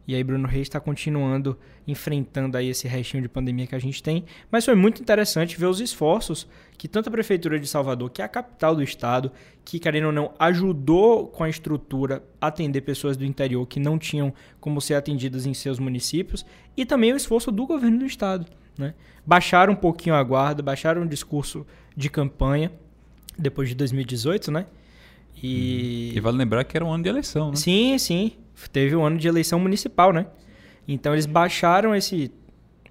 [0.10, 1.56] E aí Bruno Reis está continuando
[1.88, 4.26] enfrentando aí esse restinho de pandemia que a gente tem.
[4.50, 6.48] Mas foi muito interessante ver os esforços
[6.80, 9.32] que tanto a Prefeitura de Salvador, que é a capital do estado,
[9.63, 14.00] que, querendo ou não, ajudou com a estrutura a atender pessoas do interior que não
[14.00, 16.43] tinham como ser atendidas em seus municípios,
[16.76, 18.48] e também o esforço do governo do estado.
[18.76, 18.95] Né?
[19.24, 22.72] Baixaram um pouquinho a guarda, baixaram o discurso de campanha
[23.38, 24.65] depois de 2018, né?
[25.41, 26.13] E...
[26.15, 27.58] e vale lembrar que era um ano de eleição, né?
[27.58, 28.34] Sim, sim
[28.67, 30.26] teve um ano de eleição municipal, né?
[30.88, 32.32] Então eles baixaram esse,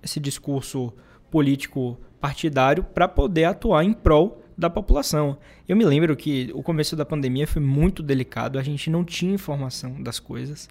[0.03, 0.93] esse discurso
[1.31, 5.39] político partidário para poder atuar em prol da população.
[5.69, 9.35] Eu me lembro que o começo da pandemia foi muito delicado, a gente não tinha
[9.35, 10.69] informação das coisas.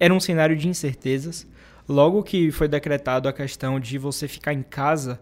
[0.00, 1.46] Era um cenário de incertezas.
[1.86, 5.20] Logo que foi decretado a questão de você ficar em casa,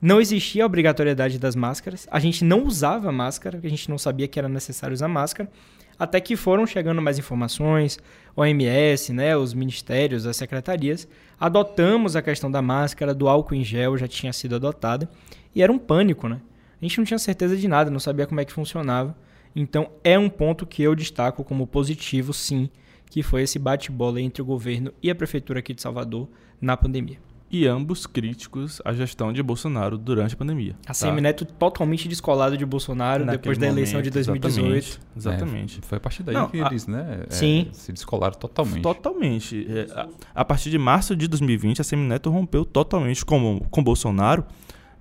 [0.00, 2.06] não existia a obrigatoriedade das máscaras.
[2.10, 5.50] A gente não usava máscara, a gente não sabia que era necessário usar máscara.
[5.98, 7.98] Até que foram chegando mais informações,
[8.40, 11.08] OMS, né, os ministérios, as secretarias,
[11.40, 15.10] adotamos a questão da máscara, do álcool em gel já tinha sido adotada,
[15.52, 16.40] e era um pânico, né?
[16.80, 19.16] A gente não tinha certeza de nada, não sabia como é que funcionava.
[19.56, 22.70] Então é um ponto que eu destaco como positivo, sim,
[23.10, 26.28] que foi esse bate-bola entre o governo e a prefeitura aqui de Salvador
[26.60, 30.76] na pandemia e ambos críticos à gestão de Bolsonaro durante a pandemia.
[30.84, 30.94] A tá?
[30.94, 34.66] Semineto totalmente descolado de Bolsonaro Naquele depois da eleição momento, de 2018.
[34.66, 35.00] Exatamente.
[35.16, 35.78] exatamente.
[35.78, 37.68] É, foi a partir daí Não, que eles né, é, sim.
[37.72, 38.82] se descolaram totalmente.
[38.82, 39.66] Totalmente.
[39.68, 44.44] É, a, a, partir de março de 2020, a Semineto rompeu totalmente com, com Bolsonaro.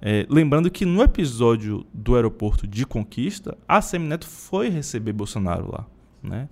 [0.02, 5.86] É, lembrando que no episódio do aeroporto de Conquista, a Semineto foi receber Bolsonaro lá.
[6.24, 6.48] Né?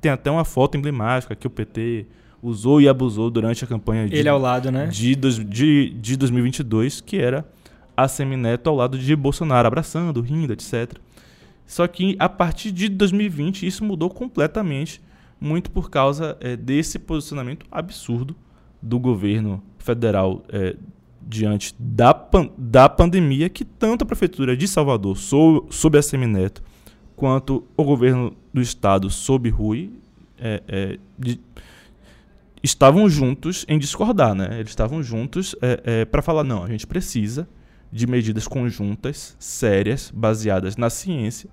[0.00, 2.06] Tem até uma foto emblemática que o PT
[2.42, 4.86] usou e abusou durante a campanha de, Ele ao lado, né?
[4.86, 7.46] de, de, de 2022, que era
[7.96, 10.92] a Semineto ao lado de Bolsonaro, abraçando, rindo, etc.
[11.66, 15.02] Só que a partir de 2020 isso mudou completamente,
[15.40, 18.34] muito por causa é, desse posicionamento absurdo
[18.80, 20.76] do governo federal é,
[21.20, 26.62] diante da, pan da pandemia, que tanto a prefeitura de Salvador, sob, sob a Semineto,
[27.14, 29.90] quanto o governo do estado, sob Rui,
[30.38, 31.40] é, é de,
[32.62, 34.48] estavam juntos em discordar, né?
[34.58, 37.48] Eles estavam juntos é, é, para falar, não, a gente precisa
[37.90, 41.48] de medidas conjuntas, sérias, baseadas na ciência,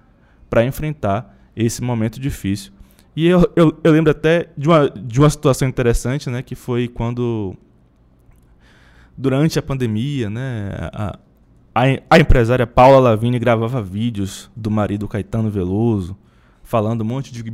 [0.50, 2.74] para enfrentar esse momento difícil.
[3.16, 6.42] E eu, eu, eu, lembro até de uma, de uma situação interessante, né?
[6.42, 7.56] Que foi quando,
[9.18, 10.72] durante a pandemia, né?
[10.92, 11.20] A,
[11.74, 16.18] a, a empresária Paula Lavigne gravava vídeos do marido Caetano Veloso,
[16.62, 17.54] falando um monte de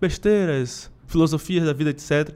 [0.00, 2.34] besteiras, filosofias da vida, etc.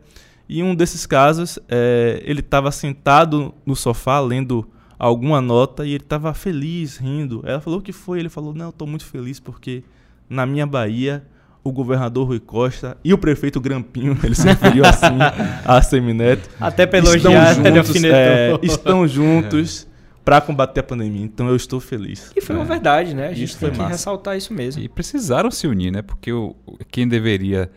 [0.53, 6.03] E um desses casos, é, ele estava sentado no sofá lendo alguma nota e ele
[6.03, 7.41] estava feliz, rindo.
[7.47, 8.19] Ela falou o que foi?
[8.19, 9.85] Ele falou: Não, estou muito feliz porque
[10.29, 11.25] na minha Bahia
[11.63, 15.19] o governador Rui Costa e o prefeito Grampinho, ele se referiu assim
[15.65, 16.51] a Semineto.
[16.61, 19.87] Até pelo elogiar, juntos, é, estão juntos
[20.25, 21.23] para combater a pandemia.
[21.23, 22.33] Então eu estou feliz.
[22.35, 22.69] E foi uma é.
[22.69, 23.29] verdade, né?
[23.29, 23.91] A gente isso tem que massa.
[23.91, 24.83] ressaltar isso mesmo.
[24.83, 26.03] E precisaram se unir, né?
[26.03, 26.57] Porque o,
[26.91, 27.71] quem deveria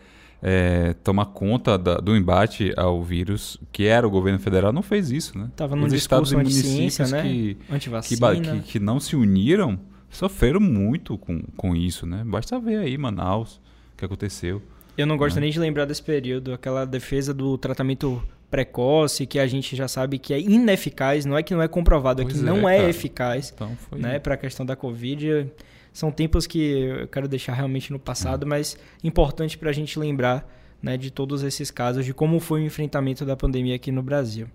[0.46, 5.10] é, tomar conta da, do embate ao vírus, que era o governo federal, não fez
[5.10, 5.48] isso, né?
[5.56, 7.22] Tava nos estados e municípios né?
[7.22, 9.80] que, que, que, não se uniram
[10.10, 12.22] sofreram muito com, com isso, né?
[12.26, 13.56] Basta ver aí Manaus,
[13.94, 14.60] o que aconteceu.
[14.98, 15.42] Eu não gosto né?
[15.42, 20.18] nem de lembrar desse período, aquela defesa do tratamento precoce, que a gente já sabe
[20.18, 22.88] que é ineficaz, não é que não é comprovado, pois é que é, não é
[22.88, 25.50] eficaz, então, né, para a questão da Covid
[25.94, 30.44] são tempos que eu quero deixar realmente no passado, mas importante para a gente lembrar
[30.82, 34.48] né, de todos esses casos, de como foi o enfrentamento da pandemia aqui no Brasil.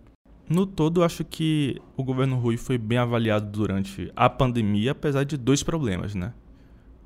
[0.50, 5.38] No todo, acho que o governo Rui foi bem avaliado durante a pandemia, apesar de
[5.38, 6.34] dois problemas, né?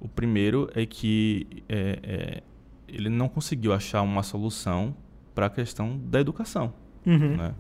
[0.02, 2.44] O primeiro é que é, é,
[2.88, 4.96] ele não conseguiu achar uma solução
[5.36, 6.74] para a questão da educação.
[7.06, 7.38] Uhum.
[7.38, 7.54] Né?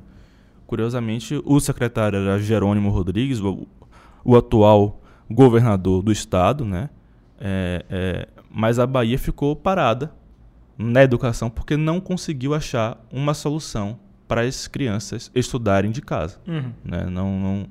[0.65, 3.67] Curiosamente, o secretário era Jerônimo Rodrigues, o,
[4.25, 6.89] o atual governador do estado, né?
[7.39, 10.13] É, é, mas a Bahia ficou parada
[10.77, 16.39] na educação porque não conseguiu achar uma solução para as crianças estudarem de casa.
[16.47, 16.71] Uhum.
[16.83, 17.05] Né?
[17.05, 17.65] Não, não,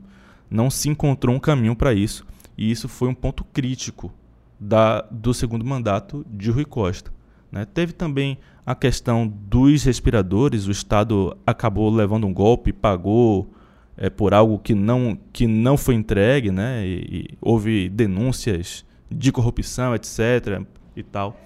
[0.50, 2.24] não se encontrou um caminho para isso.
[2.56, 4.12] E isso foi um ponto crítico
[4.60, 7.12] da, do segundo mandato de Rui Costa.
[7.50, 7.64] Né?
[7.64, 13.52] Teve também a questão dos respiradores, o Estado acabou levando um golpe, pagou
[13.96, 16.86] é, por algo que não, que não foi entregue, né?
[16.86, 20.62] E, e houve denúncias de corrupção, etc.
[20.96, 21.38] e tal.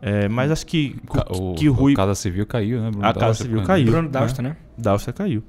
[0.00, 0.96] É, mas acho que,
[1.30, 1.94] O, que Rui.
[1.94, 2.90] a Casa Civil caiu, né?
[2.90, 3.86] Bruno A Casa Civil caiu.
[3.86, 4.56] Bruno Dauster, né?
[4.76, 5.42] Dauster caiu.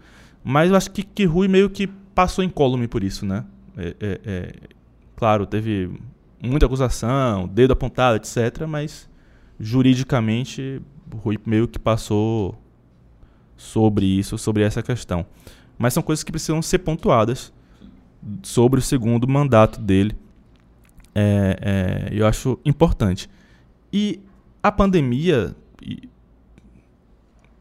[0.44, 3.44] Mas acho que, que Rui meio que passou incólume por isso, né?
[3.76, 4.54] É, é, é,
[5.16, 5.92] claro, teve
[6.42, 8.66] muita acusação, dedo apontado, etc.
[8.68, 9.10] Mas
[9.60, 10.82] juridicamente
[11.14, 12.58] Rui meio que passou
[13.56, 15.26] sobre isso, sobre essa questão.
[15.78, 17.54] Mas são coisas que precisam ser pontuadas
[18.44, 20.16] sobre o segundo mandato dele.
[21.14, 23.30] É, é, eu acho importante.
[23.92, 24.20] E
[24.62, 25.56] a pandemia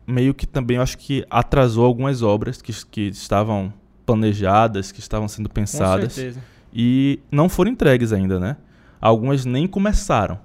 [0.06, 3.72] meio que também eu acho que atrasou algumas obras que, que estavam
[4.04, 6.40] planejadas, que estavam sendo Com pensadas certeza.
[6.72, 8.56] e não foram entregues ainda, né?
[9.00, 10.38] Algumas nem começaram.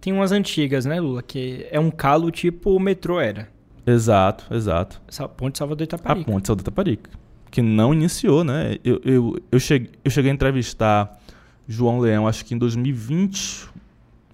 [0.00, 1.22] Tem umas antigas, né, Lula?
[1.22, 3.48] Que é um calo tipo o metrô era.
[3.86, 5.00] Exato, exato.
[5.08, 6.30] Essa ponte Salvador A Itaparica.
[6.30, 7.10] ponte Salda Taparica,
[7.50, 8.76] que não iniciou, né?
[8.84, 11.20] Eu, eu, eu, cheguei, eu cheguei a entrevistar
[11.68, 13.68] João Leão, acho que em 2020, se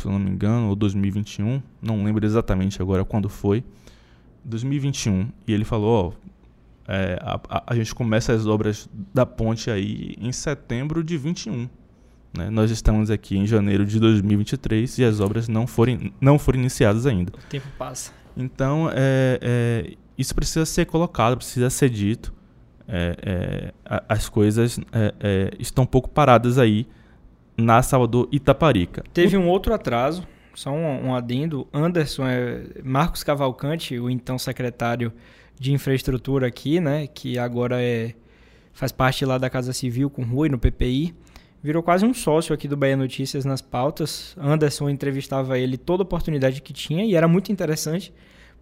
[0.07, 3.65] eu não me engano, ou 2021, não lembro exatamente agora quando foi.
[4.45, 5.29] 2021.
[5.47, 6.31] E ele falou, ó,
[6.93, 11.69] é, a, a- a gente começa as obras da ponte aí em setembro de 21.
[12.37, 12.49] Né?
[12.49, 17.05] Nós estamos aqui em janeiro de 2023 e as obras não foram, não foram iniciadas
[17.07, 17.33] ainda.
[17.37, 18.13] O tempo passa.
[18.37, 22.33] Então, é, é, isso precisa ser colocado, precisa ser dito.
[22.89, 26.87] É, é, as coisas é, é, estão um pouco paradas aí
[27.57, 29.05] na Salvador Itaparica.
[29.13, 31.69] Teve um outro atraso, só um, um adendo.
[31.73, 32.25] Anderson,
[32.83, 35.13] Marcos Cavalcante, o então secretário
[35.59, 38.15] de infraestrutura aqui, né, que agora é,
[38.73, 41.15] faz parte lá da Casa Civil com Rui no PPI,
[41.63, 44.35] virou quase um sócio aqui do Bahia Notícias nas pautas.
[44.39, 48.13] Anderson entrevistava ele toda oportunidade que tinha e era muito interessante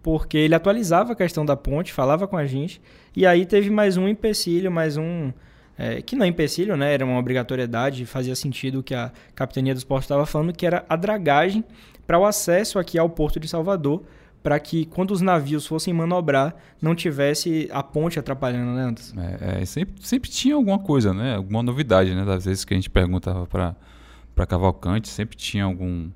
[0.01, 2.81] porque ele atualizava a questão da ponte, falava com a gente,
[3.15, 5.31] e aí teve mais um empecilho, mais um.
[5.77, 6.93] é, que não é empecilho, né?
[6.93, 10.85] Era uma obrigatoriedade, fazia sentido o que a Capitania dos Portos estava falando, que era
[10.87, 11.63] a dragagem
[12.07, 14.03] para o acesso aqui ao Porto de Salvador,
[14.41, 19.15] para que quando os navios fossem manobrar, não tivesse a ponte atrapalhando, né, Anderson?
[19.19, 21.35] É, é, sempre, sempre tinha alguma coisa, né?
[21.35, 22.23] Alguma novidade, né?
[22.23, 23.75] Das vezes que a gente perguntava para
[24.39, 26.09] para Cavalcante, sempre tinha algum,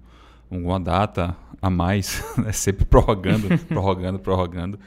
[0.50, 2.54] alguma data a mais, né?
[2.54, 4.80] sempre prorrogando, prorrogando, prorrogando.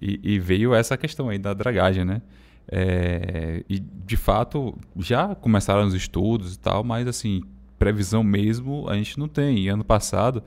[0.00, 2.22] E, e veio essa questão aí da dragagem, né?
[2.66, 7.42] É, e de fato já começaram os estudos e tal, mas assim,
[7.78, 9.58] previsão mesmo a gente não tem.
[9.60, 10.42] E ano passado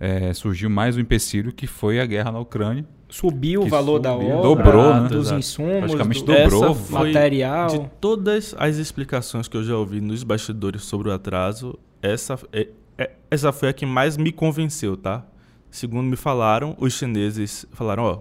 [0.00, 2.84] é, surgiu mais um empecilho que foi a guerra na Ucrânia.
[3.08, 5.08] Subiu o valor da subiu, obra, dobrou, né?
[5.08, 6.64] dos insumos, Praticamente do dobrou.
[6.70, 7.66] Essa foi material.
[7.68, 12.68] De todas as explicações que eu já ouvi nos bastidores sobre o atraso, essa, é-
[12.96, 15.26] é- essa foi a que mais me convenceu, tá?
[15.70, 18.18] Segundo me falaram, os chineses falaram, ó,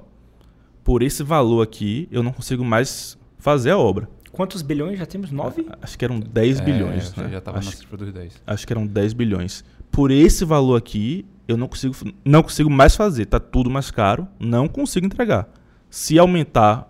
[0.84, 4.10] por esse valor aqui, eu não consigo mais fazer a obra.
[4.32, 5.30] Quantos bilhões já temos?
[5.32, 5.68] Nove?
[5.82, 7.30] Acho que eram 10 É, bilhões, já- né?
[7.32, 8.42] Já estava na cifra dos 10.
[8.46, 9.64] acho que eram 10 bilhões.
[9.92, 13.26] Por esse valor aqui, eu não consigo, não consigo mais fazer.
[13.26, 15.50] Tá tudo mais caro, não consigo entregar.
[15.90, 16.88] Se aumentar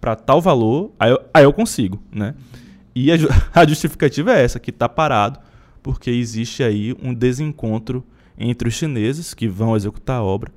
[0.00, 2.34] para tal valor, aí eu, aí eu consigo, né?
[2.94, 3.16] E a,
[3.60, 5.38] a justificativa é essa, que tá parado,
[5.82, 8.02] porque existe aí um desencontro
[8.38, 10.50] entre os chineses, que vão executar a obra,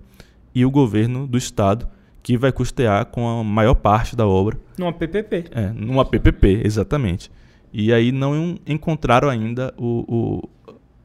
[0.56, 1.86] e o governo do estado,
[2.22, 5.46] que vai custear com a maior parte da obra Numa PPP.
[5.52, 7.30] é, numa PPP, exatamente.
[7.74, 10.50] E aí não encontraram ainda o, o,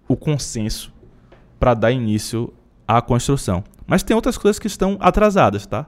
[0.06, 0.92] o consenso
[1.58, 2.52] para dar início
[2.86, 3.62] à construção.
[3.86, 5.86] Mas tem outras coisas que estão atrasadas, tá?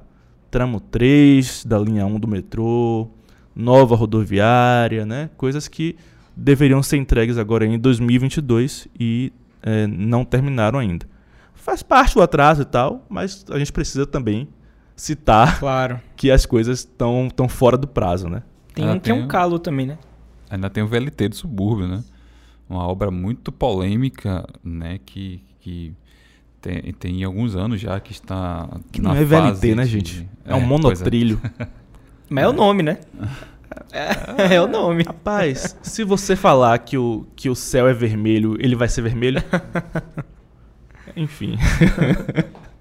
[0.51, 3.09] Tramo 3 da linha 1 do metrô,
[3.55, 5.31] nova rodoviária, né?
[5.37, 5.97] Coisas que
[6.37, 11.07] deveriam ser entregues agora em 2022 e é, não terminaram ainda.
[11.55, 14.49] Faz parte do atraso e tal, mas a gente precisa também
[14.97, 16.01] citar Claro.
[16.17, 18.43] que as coisas estão tão fora do prazo, né?
[18.75, 19.99] Tem um que é tem um um- calo também, né?
[20.49, 22.03] Ainda tem o VLT do subúrbio, né?
[22.69, 24.99] Uma obra muito polêmica, né?
[25.05, 25.93] Que, que
[26.61, 28.69] tem, tem alguns anos já que está.
[28.93, 30.29] Que na não é fase VLT, né, de- gente?
[30.45, 31.41] É, um pois monotrilho.
[32.29, 32.99] Mas é o nome, né?
[33.93, 35.03] É, é o nome.
[35.05, 39.43] Rapaz, se você falar que o, que o céu é vermelho, ele vai ser vermelho?
[41.17, 41.57] Enfim.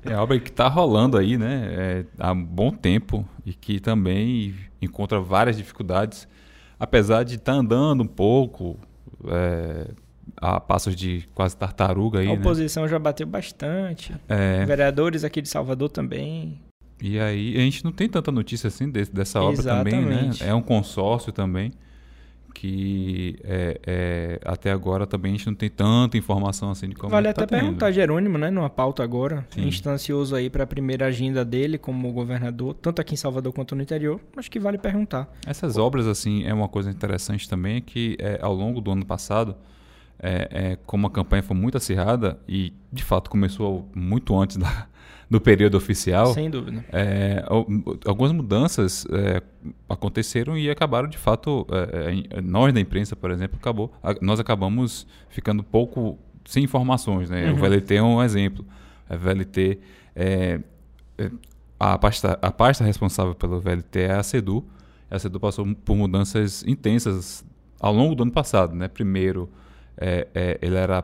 [0.05, 1.67] É a obra que está rolando aí, né?
[1.71, 6.27] é, há um bom tempo e que também encontra várias dificuldades,
[6.79, 8.77] apesar de estar andando um pouco
[9.27, 9.87] é,
[10.37, 12.39] a passos de quase tartaruga aí, A né?
[12.39, 14.13] oposição já bateu bastante.
[14.27, 16.59] É, Vereadores aqui de Salvador também.
[17.01, 20.29] E aí a gente não tem tanta notícia assim desse- dessa obra também, né?
[20.41, 21.71] É um consórcio também
[22.53, 27.09] que é, é, até agora também a gente não tem tanta informação assim de como
[27.11, 27.59] Vale tá até tendo.
[27.61, 29.45] perguntar Jerônimo, né, numa pauta agora.
[29.51, 29.61] Sim.
[29.61, 33.17] A gente tá ansioso aí para a primeira agenda dele como governador, tanto aqui em
[33.17, 34.19] Salvador quanto no interior.
[34.35, 35.31] Acho que vale perguntar.
[35.45, 39.55] Essas obras, assim, é uma coisa interessante também que é, ao longo do ano passado,
[40.21, 44.87] é, é, como a campanha foi muito acirrada e de fato começou muito antes da-
[45.29, 46.83] do período oficial, Sem dúvida.
[46.91, 47.67] é, al-
[48.05, 49.41] algumas mudanças é,
[49.87, 51.65] aconteceram e acabaram de fato.
[51.71, 57.29] é, é, nós da imprensa, por exemplo, acabou, a- nós acabamos ficando pouco sem informações.
[57.29, 57.45] Né?
[57.49, 57.55] O Uhum.
[57.57, 58.65] VLT é um exemplo.
[59.07, 59.79] A VLT
[61.79, 64.65] a, pasta, a pasta responsável pelo VLT é a CEDU.
[65.09, 67.45] A CEDU passou por mudanças intensas
[67.79, 68.75] ao longo do ano passado.
[68.75, 68.87] Né?
[68.87, 69.49] Primeiro,
[69.99, 71.03] é, é, ele era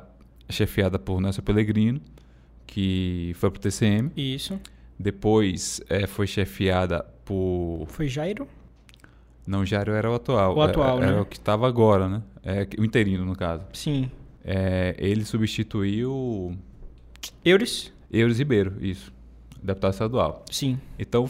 [0.50, 2.02] chefiada por Nelson Pellegrino,
[2.66, 4.12] que foi para o TCM.
[4.16, 4.60] Isso.
[4.98, 7.86] Depois eh, foi chefiada por.
[7.90, 8.48] Foi Jairo?
[9.46, 10.56] Não, o Jairo era o atual.
[10.56, 11.22] O atual, era, era né?
[11.22, 12.24] o que estava agora, né?
[12.42, 13.66] É, o interino, no caso.
[13.74, 14.10] Sim.
[14.44, 16.58] Eh, ele substituiu
[17.44, 17.92] Euris?
[18.12, 19.14] Euros Ribeiro, isso.
[19.62, 20.46] Deputado estadual.
[20.50, 20.80] Sim.
[20.98, 21.30] Então,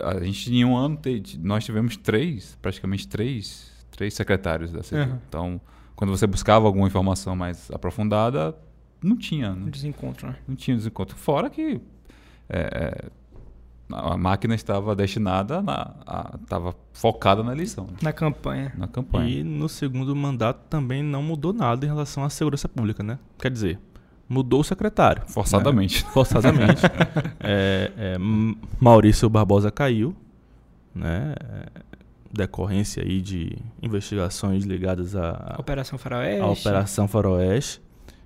[0.00, 0.98] a gente em um ano,
[1.40, 5.02] nós tivemos três, praticamente três, três secretários da CEDU.
[5.02, 5.20] Aham.
[5.28, 5.60] Então,
[5.96, 8.54] quando você buscava alguma informação mais aprofundada,
[9.02, 9.50] não tinha.
[9.52, 9.70] Um Né?
[9.70, 10.36] desencontro, né?
[10.46, 11.16] Não tinha desencontro.
[11.16, 11.80] Fora que
[12.48, 13.06] é,
[13.90, 17.92] a a máquina estava destinada, na, a- estava focada na eleição, né?
[18.02, 18.72] Na campanha.
[18.76, 19.28] na campanha.
[19.28, 23.16] E no segundo mandato também não mudou nada em relação à segurança pública, né?
[23.38, 23.78] Quer dizer,
[24.28, 25.22] mudou o secretário.
[25.28, 26.04] Forçadamente.
[26.04, 26.10] né?
[26.12, 26.82] Forçadamente.
[27.38, 28.16] É, é,
[28.80, 30.16] Maurício Barbosa caiu,
[30.92, 31.34] né?
[32.36, 36.40] Decorrência aí de investigações ligadas à Operação Faroeste.
[36.40, 37.80] à Operação Faroeste.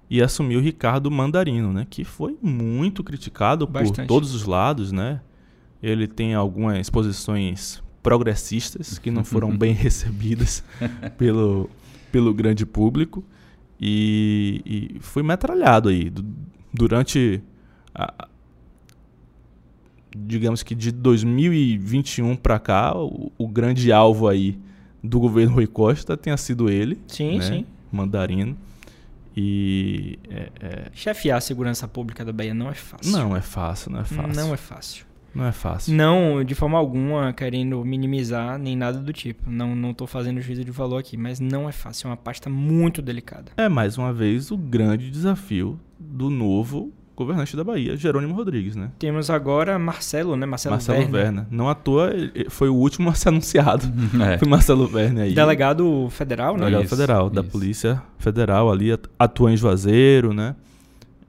[0.08, 1.86] E assumiu Ricardo Mandarino, né?
[1.88, 4.08] Que foi muito criticado por Bastante.
[4.08, 5.20] todos os lados, né?
[5.80, 10.64] Ele tem algumas posições progressistas que não foram bem recebidas
[11.16, 11.70] pelo,
[12.10, 13.24] pelo grande público
[13.80, 14.62] e,
[14.96, 16.24] e foi metralhado aí Du-
[16.74, 17.42] durante
[17.94, 18.28] a-
[20.16, 24.58] digamos que de 2021 para cá o, o grande alvo aí
[25.02, 27.42] do governo Rui Costa tenha sido ele Sim, né?
[27.42, 27.66] sim.
[27.92, 28.56] Mandarino
[29.36, 33.12] e é- é- Chefiar a segurança pública da Bahia não é fácil.
[33.12, 35.06] não é fácil não é fácil Não é fácil.
[35.34, 39.48] não é fácil Não, de forma alguma, querendo minimizar nem nada do tipo.
[39.48, 42.08] Não, não tô fazendo juízo de valor aqui, mas não é fácil.
[42.08, 43.52] É uma pasta muito delicada.
[43.56, 46.92] é mais uma vez o grande desafio do novo
[47.24, 50.46] governante da Bahia Jerônimo Rodrigues né Temos agora Marcelo, né?
[50.46, 51.44] Marcelo, Marcelo Werner.
[51.50, 52.10] Não à toa,
[52.48, 53.86] foi o último a ser anunciado.
[54.20, 54.38] É.
[54.38, 55.34] Foi Marcelo Werner aí.
[55.34, 56.60] Delegado federal, né?
[56.60, 57.50] Delegado Isso, federal, da isso.
[57.50, 60.54] Polícia Federal ali, at- atua em Juazeiro, né?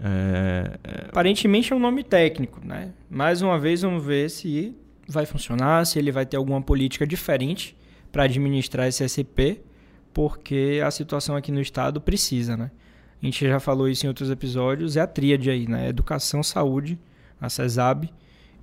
[0.03, 2.89] É, é, Aparentemente é um nome técnico, né?
[3.09, 4.75] Mais uma vez vamos ver se
[5.07, 7.75] vai funcionar, se ele vai ter alguma política diferente
[8.11, 9.61] para administrar esse SP,
[10.13, 12.71] porque a situação aqui no estado precisa, né?
[13.21, 15.87] A gente já falou isso em outros episódios, é a tríade aí, né?
[15.89, 16.97] Educação, saúde,
[17.39, 18.09] a CESAB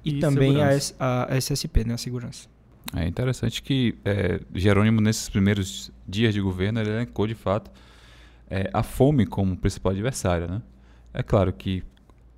[0.05, 1.95] e, E também a, a SSP, né?
[1.95, 2.49] A segurança.
[2.97, 7.71] É interessante que é, Jerônimo, nesses primeiros dias de governo, ele elencou de fato
[8.51, 10.49] é, a fome como principal adversário.
[10.49, 10.63] Né?
[11.13, 11.83] É claro que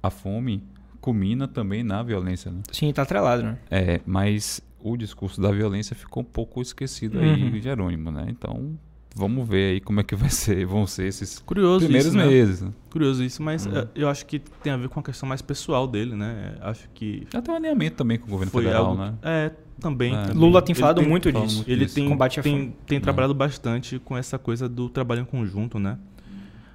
[0.02, 0.62] a fome
[1.00, 2.50] culmina também na violência.
[2.50, 2.62] Né?
[2.72, 3.58] Sim, tá atrelado, né?
[3.70, 7.24] É, mas o discurso da violência ficou um pouco esquecido Uhum.
[7.52, 8.10] aí, Jerônimo.
[8.10, 8.26] Né?
[8.28, 8.76] Então,
[9.14, 12.26] vamos ver aí como é que vai ser, vão ser esses curioso primeiros isso, né?
[12.26, 12.62] meses.
[12.62, 12.70] Né?
[12.90, 15.86] Curioso isso, mas é, eu acho que tem a ver com a questão mais pessoal
[15.86, 16.54] dele, né?
[16.60, 19.02] Acho que tem um alinhamento também com o governo foi federal, algo...
[19.02, 19.14] né?
[19.22, 19.50] É,
[19.80, 20.14] também.
[20.14, 20.32] É.
[20.32, 21.56] Lula tem falado muito falado disso.
[21.58, 21.94] muito Ele disso.
[21.94, 23.00] tem, Combate tem, tem É.
[23.00, 25.98] trabalhado bastante com essa coisa do trabalho em conjunto, né?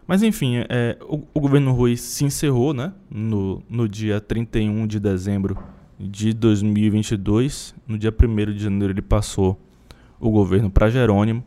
[0.07, 2.93] Mas enfim, é, o, o governo Rui se encerrou, né?
[3.09, 5.57] No, no dia 31 de dezembro
[5.99, 7.73] de 2022.
[7.87, 9.59] No dia 1 de janeiro ele passou
[10.19, 11.43] o governo para Jerônimo.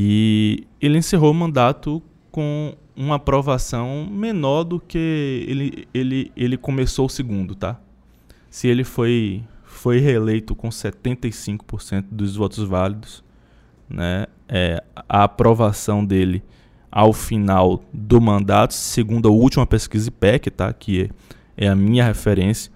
[0.00, 7.06] E ele encerrou o mandato com uma aprovação menor do que ele, ele, ele começou
[7.06, 7.80] o segundo, tá?
[8.48, 13.24] Se ele foi, foi reeleito com 75% dos votos válidos,
[13.90, 14.26] né?
[14.48, 16.44] É, a aprovação dele
[16.92, 20.72] ao final do mandato, segundo a última pesquisa IPEC, tá?
[20.72, 21.10] que
[21.56, 22.70] é, é a minha referência,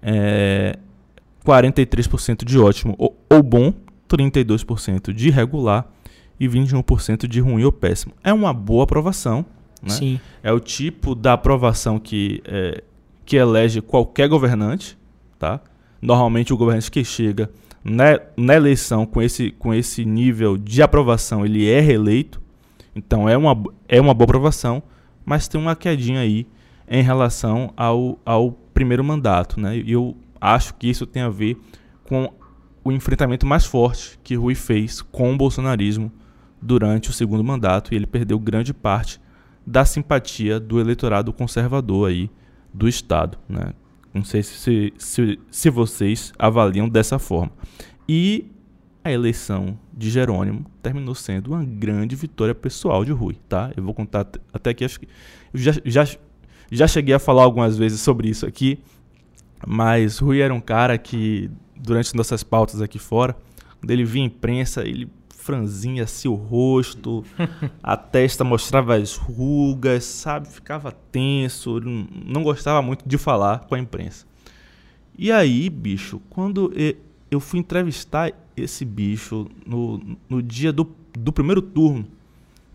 [0.00, 0.78] é
[1.44, 3.74] 43% de ótimo ou, ou bom,
[4.08, 5.90] 32% de regular
[6.40, 8.14] e 21% de ruim ou péssimo.
[8.24, 9.44] É uma boa aprovação,
[9.82, 9.90] né?
[9.90, 10.20] Sim.
[10.42, 12.82] É o tipo da aprovação que, é,
[13.26, 14.98] que elege qualquer governante,
[15.38, 15.60] tá?
[16.00, 17.50] Normalmente o governante que chega
[17.84, 22.40] na, na eleição com esse, com esse nível de aprovação, ele é reeleito.
[22.96, 24.82] Então é uma, é uma boa aprovação,
[25.24, 26.46] mas tem uma quedinha aí
[26.88, 29.76] em relação ao, ao primeiro mandato, né?
[29.76, 31.56] E eu acho que isso tem a ver
[32.02, 32.32] com
[32.82, 36.10] o enfrentamento mais forte que Rui fez com o bolsonarismo
[36.60, 39.20] durante o segundo mandato e ele perdeu grande parte
[39.66, 42.30] da simpatia do eleitorado conservador aí
[42.72, 43.38] do Estado.
[43.48, 43.72] Né?
[44.12, 47.52] Não sei se, se, se vocês avaliam dessa forma.
[48.08, 48.50] E
[49.04, 53.72] a eleição de Jerônimo terminou sendo uma grande vitória pessoal de Rui, tá?
[53.76, 55.08] Eu vou contar até aqui, acho que
[55.54, 56.06] eu já, já,
[56.70, 58.78] já cheguei a falar algumas vezes sobre isso aqui,
[59.66, 63.34] mas Rui era um cara que, durante nossas pautas aqui fora,
[63.78, 65.08] quando ele via imprensa, ele
[65.40, 67.24] franzinha assim o rosto,
[67.82, 70.48] a testa mostrava as rugas, sabe?
[70.48, 74.26] Ficava tenso, não gostava muito de falar com a imprensa.
[75.18, 76.72] E aí, bicho, quando
[77.30, 82.06] eu fui entrevistar esse bicho no, no dia do, do primeiro turno,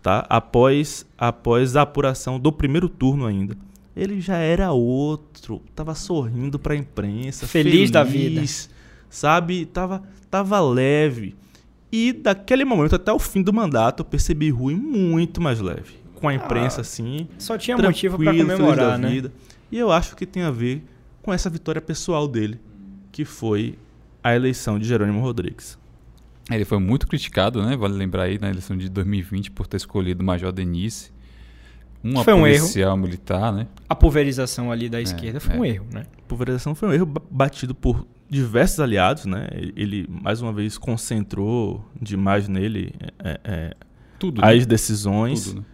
[0.02, 0.26] tá?
[0.28, 3.56] Após, após a apuração do primeiro turno ainda.
[3.96, 8.44] Ele já era outro, tava sorrindo para a imprensa, feliz, feliz da vida,
[9.08, 9.64] sabe?
[9.64, 11.34] Tava, tava leve.
[11.98, 15.94] E daquele momento até o fim do mandato eu percebi Rui muito mais leve.
[16.16, 17.26] Com a imprensa, ah, assim.
[17.38, 19.08] Só tinha motivo para comemorar, né?
[19.08, 19.32] Vida.
[19.72, 20.84] E eu acho que tem a ver
[21.22, 22.60] com essa vitória pessoal dele,
[23.10, 23.78] que foi
[24.22, 25.78] a eleição de Jerônimo Rodrigues.
[26.50, 27.74] Ele foi muito criticado, né?
[27.78, 31.10] Vale lembrar aí na eleição de 2020 por ter escolhido o Major Denise,
[32.04, 33.02] um foi policial um erro.
[33.02, 33.66] militar, né?
[33.88, 35.58] A pulverização ali da é, esquerda foi é.
[35.58, 36.04] um erro, né?
[36.18, 39.48] A pulverização foi um erro batido por diversos aliados, né?
[39.52, 43.76] Ele mais uma vez concentrou demais nele é, é,
[44.18, 44.66] Tudo, as né?
[44.66, 45.44] decisões.
[45.44, 45.66] Tudo, né?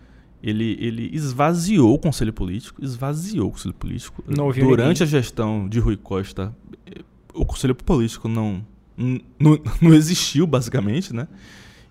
[0.42, 4.24] Ele, ele esvaziou o Conselho Político, esvaziou o Conselho Político.
[4.26, 5.02] Durante ninguém.
[5.02, 6.52] a gestão de Rui Costa,
[7.32, 8.66] o Conselho Político não,
[9.38, 11.28] não, não existiu, basicamente, né?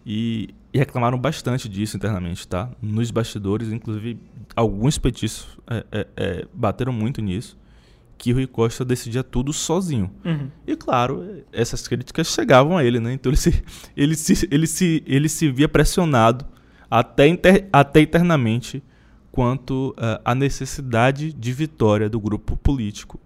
[0.06, 2.70] E, e, reclamaram bastante disso internamente, tá?
[2.82, 4.20] Nos bastidores, inclusive,
[4.54, 7.58] alguns petistas é, é, é, bateram muito nisso
[8.22, 10.12] que Rui Costa decidia tudo sozinho.
[10.24, 10.48] Uhum.
[10.68, 13.14] E claro, essas críticas chegavam a ele, né?
[13.14, 13.64] Então ele se,
[13.98, 16.46] ele se, ele se, ele se via pressionado
[16.90, 18.84] até, inter, até internamente
[19.32, 23.20] quanto uh, à necessidade de vitória do grupo político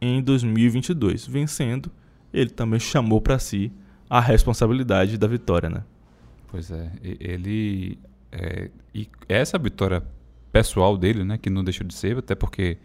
[0.00, 1.28] em 2022.
[1.28, 1.88] Vencendo,
[2.34, 3.70] ele também chamou para si
[4.08, 5.84] a responsabilidade da vitória, né?
[6.48, 7.96] Pois é, ele
[8.32, 10.02] é, e essa vitória
[10.50, 12.78] pessoal dele, né, que não deixou de ser, até porque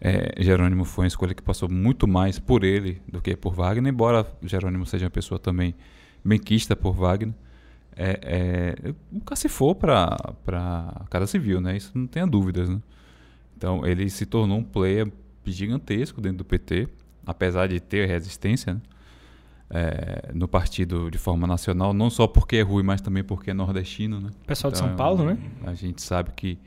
[0.00, 3.92] é, Jerônimo foi uma escolha que passou muito mais por ele do que por Wagner,
[3.92, 5.74] embora Jerônimo seja uma pessoa também
[6.24, 7.34] benquista por Wagner.
[7.96, 11.76] É, é, nunca se for para a Casa Civil, né?
[11.76, 12.80] Isso não tenha dúvidas, né?
[13.56, 15.10] Então ele se tornou um player
[15.44, 16.86] gigantesco dentro do PT,
[17.26, 18.80] apesar de ter resistência né?
[19.70, 23.54] é, no partido de forma nacional, não só porque é ruim, mas também porque é
[23.54, 24.30] nordestino, né?
[24.46, 25.38] Pessoal então, de São Paulo, né?
[25.64, 26.58] A gente sabe que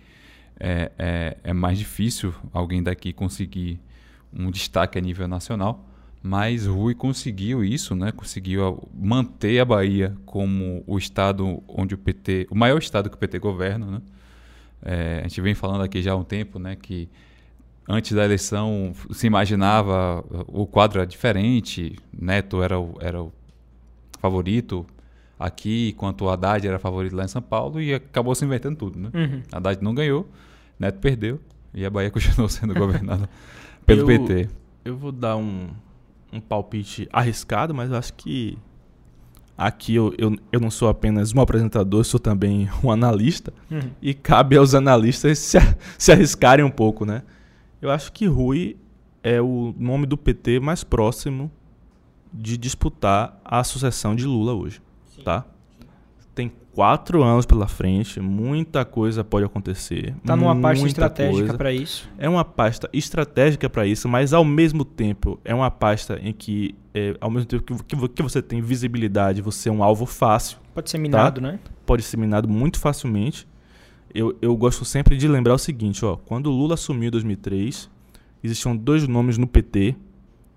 [0.64, 3.80] é, é, é mais difícil alguém daqui conseguir
[4.32, 5.88] um destaque a nível nacional.
[6.24, 8.12] Mas Rui conseguiu isso, né?
[8.12, 13.20] Conseguiu manter a Bahia como o estado onde o PT, o maior estado que o
[13.20, 14.02] PT governa, né?
[14.84, 16.78] É, a gente vem falando aqui já há um tempo, né?
[16.80, 17.10] Que
[17.90, 23.34] antes da eleição se imaginava o quadro era diferente, Neto era o, era o
[24.20, 24.86] favorito
[25.40, 29.00] aqui, enquanto o Haddad era favorito lá em São Paulo e acabou se invertendo tudo,
[29.00, 29.10] né?
[29.12, 29.42] Uhum.
[29.52, 30.30] Haddad não ganhou,
[30.82, 31.40] Neto perdeu
[31.74, 33.30] e a Bahia continuou sendo governada
[33.86, 34.50] pelo eu, PT.
[34.84, 35.70] Eu vou dar um,
[36.34, 38.58] um palpite arriscado, mas eu acho que
[39.56, 43.54] aqui eu, eu, eu não sou apenas um apresentador, sou também um analista.
[43.70, 43.92] Uhum.
[44.02, 45.60] E cabe aos analistas se,
[46.00, 47.22] se arriscarem um pouco, né?
[47.80, 48.76] Eu acho que Rui
[49.22, 51.52] é o nome do PT mais próximo
[52.34, 54.82] de disputar a sucessão de Lula hoje,
[55.14, 55.22] Sim.
[55.22, 55.46] tá?
[56.74, 60.16] Quatro anos pela frente, muita coisa pode acontecer.
[60.18, 62.10] Está numa pasta estratégica para isso?
[62.18, 66.74] É uma pasta estratégica para isso, mas ao mesmo tempo é uma pasta em que,
[66.94, 70.60] é, ao mesmo tempo que, que você tem visibilidade, você é um alvo fácil.
[70.74, 71.48] Pode ser minado, tá?
[71.48, 71.60] né?
[71.86, 73.46] Pode ser minado muito facilmente.
[74.14, 77.90] Eu, eu gosto sempre de lembrar o seguinte, ó, quando o Lula assumiu em 2003,
[78.42, 79.96] existiam dois nomes no PT,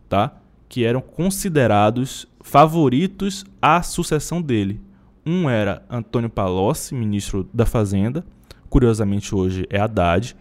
[0.08, 0.32] tá?
[0.68, 4.80] Que eram considerados favoritos à sucessão dele.
[5.26, 8.22] Um era Antônio Palocci, ministro da Fazenda,
[8.68, 10.36] curiosamente hoje é Haddad,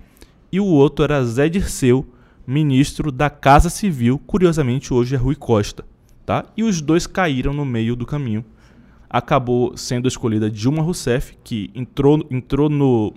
[0.51, 2.05] e o outro era Zé Dirceu,
[2.45, 5.86] ministro da Casa Civil, curiosamente hoje é Rui Costa.
[6.25, 6.45] Tá?
[6.57, 8.43] E os dois caíram no meio do caminho.
[9.09, 13.13] Acabou sendo escolhida Dilma Rousseff, que entrou, entrou no,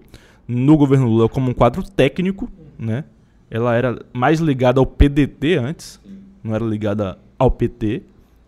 [0.47, 2.49] no governo Lula como um quadro técnico.
[2.79, 3.05] Né?
[3.51, 6.01] Ela era mais ligada ao PDT antes,
[6.45, 8.05] não era ligada ao PT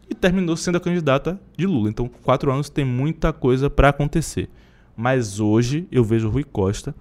[0.08, 1.88] e terminou sendo a candidata de Lula.
[1.90, 4.48] Então, quatro anos tem muita coisa para acontecer.
[4.96, 6.94] Mas hoje eu vejo Rui Costa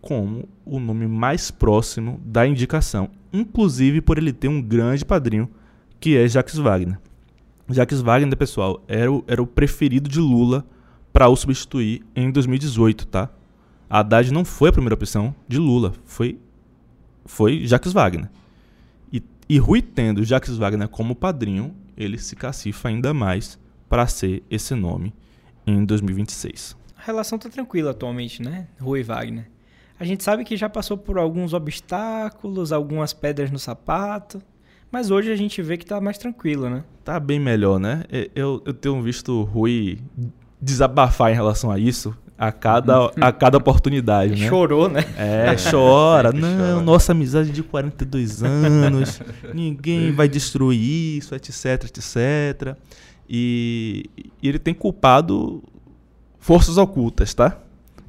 [0.00, 5.48] como o nome mais próximo da indicação, inclusive por ele ter um grande padrinho,
[5.98, 6.98] que é Jacques Wagner.
[7.70, 10.64] Jacques Wagner, pessoal, era o, era o preferido de Lula
[11.10, 13.30] para o substituir em 2018, tá?
[13.88, 16.38] Haddad não foi a primeira opção de Lula, foi
[17.24, 18.28] foi Jacques Wagner.
[19.12, 24.42] E, e Rui tendo Jacques Wagner como padrinho, ele se cacifa ainda mais para ser
[24.50, 25.14] esse nome
[25.66, 26.76] em 2026.
[26.96, 28.68] A relação tá tranquila atualmente, né?
[28.80, 29.50] Rui Wagner.
[29.98, 34.42] A gente sabe que já passou por alguns obstáculos, algumas pedras no sapato,
[34.90, 36.84] mas hoje a gente vê que tá mais tranquilo, né?
[37.04, 38.04] Tá bem melhor, né?
[38.34, 39.98] Eu, eu tenho visto o Rui
[40.60, 44.48] desabafar em relação a isso a cada, a cada oportunidade, né?
[44.48, 45.04] Chorou, né?
[45.16, 46.32] É, chora.
[46.34, 49.20] Não, nossa amizade de 42 anos,
[49.54, 52.76] ninguém vai destruir isso, etc, etc.
[53.28, 54.10] E,
[54.42, 55.62] e ele tem culpado
[56.38, 57.58] forças ocultas, tá?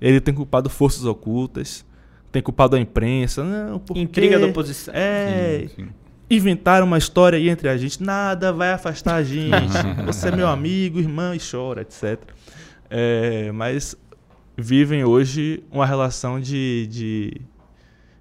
[0.01, 1.85] Ele tem culpado forças ocultas,
[2.31, 4.01] tem culpado a imprensa, não, porque...
[4.01, 4.93] Intriga da oposição.
[4.93, 5.87] É, sim, sim.
[6.29, 9.71] inventaram uma história aí entre a gente, nada vai afastar a gente,
[10.05, 12.19] você é meu amigo, irmão, e chora, etc.
[12.89, 13.95] É, mas
[14.57, 17.41] vivem hoje uma relação de, de,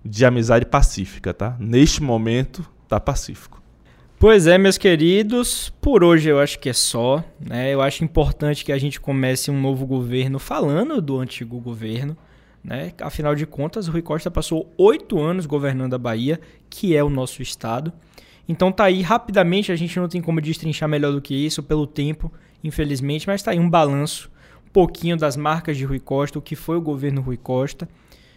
[0.05, 1.57] de amizade pacífica, tá?
[1.59, 3.63] Neste momento, tá pacífico.
[4.19, 7.23] Pois é, meus queridos, por hoje eu acho que é só.
[7.39, 7.75] Né?
[7.75, 12.17] Eu acho importante que a gente comece um novo governo falando do antigo governo.
[12.63, 12.93] Né?
[13.03, 17.43] Afinal de contas, Rui Costa passou oito anos governando a Bahia, que é o nosso
[17.43, 17.93] estado.
[18.49, 21.87] Então tá aí, rapidamente, a gente não tem como destrinchar melhor do que isso pelo
[21.87, 22.33] tempo,
[22.63, 24.31] infelizmente, mas tá aí um balanço
[24.75, 27.89] pouquinho das marcas de Rui Costa, o que foi o governo Rui Costa,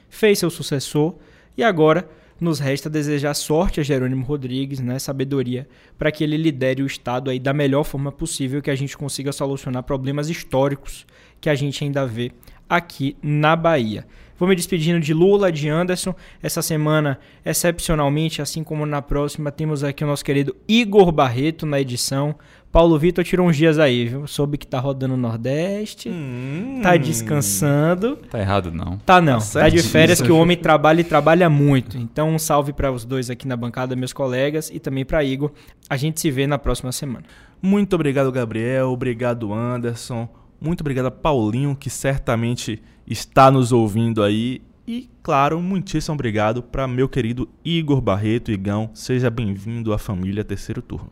[0.08, 1.16] fez seu sucessor
[1.58, 2.08] e agora
[2.40, 5.68] nos resta desejar sorte a Jerônimo Rodrigues, né, sabedoria,
[5.98, 9.32] para que ele lidere o Estado aí da melhor forma possível, que a gente consiga
[9.32, 11.08] solucionar problemas históricos
[11.42, 12.32] que a gente ainda vê
[12.70, 14.06] aqui na Bahia.
[14.38, 16.14] Vou me despedindo de Lula, de Anderson.
[16.44, 21.82] Essa semana, excepcionalmente, assim como na próxima, temos aqui o nosso querido Igor Barreto na
[21.82, 22.36] edição.
[22.72, 24.28] Paulo Vitor tirou uns dias aí, viu?
[24.28, 28.18] Soube que tá rodando no Nordeste, hum, tá descansando.
[28.30, 28.98] Tá errado não.
[29.00, 29.40] Tá não.
[29.40, 31.98] Tá, tá de férias que o homem trabalha e trabalha muito.
[31.98, 35.52] Então um salve para os dois aqui na bancada, meus colegas, e também para Igor.
[35.90, 37.26] A gente se vê na próxima semana.
[37.60, 38.92] Muito obrigado, Gabriel.
[38.92, 40.30] Obrigado, Anderson.
[40.60, 44.62] Muito obrigado a Paulinho, que certamente está nos ouvindo aí.
[44.88, 48.52] E, claro, muitíssimo obrigado para meu querido Igor Barreto.
[48.52, 51.12] Igão, seja bem-vindo à família Terceiro Turno.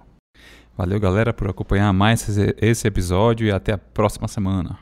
[0.77, 2.27] Valeu, galera, por acompanhar mais
[2.61, 4.77] esse episódio e até a próxima semana.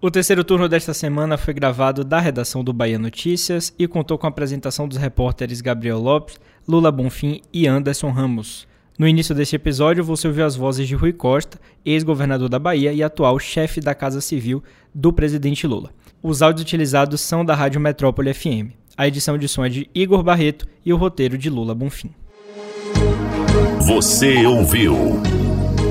[0.00, 4.26] O terceiro turno desta semana foi gravado da redação do Bahia Notícias e contou com
[4.26, 6.38] a apresentação dos repórteres Gabriel Lopes,
[6.68, 8.68] Lula Bonfim e Anderson Ramos.
[8.98, 13.02] No início deste episódio, você ouviu as vozes de Rui Costa, ex-governador da Bahia e
[13.02, 14.62] atual chefe da Casa Civil
[14.94, 15.90] do presidente Lula.
[16.22, 18.72] Os áudios utilizados são da Rádio Metrópole FM.
[18.96, 22.10] A edição de som é de Igor Barreto e o roteiro de Lula Bonfim.
[23.86, 25.20] Você ouviu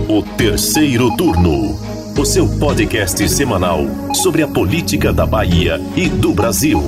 [0.09, 1.79] o terceiro turno,
[2.19, 3.81] o seu podcast semanal
[4.15, 6.81] sobre a política da Bahia e do Brasil.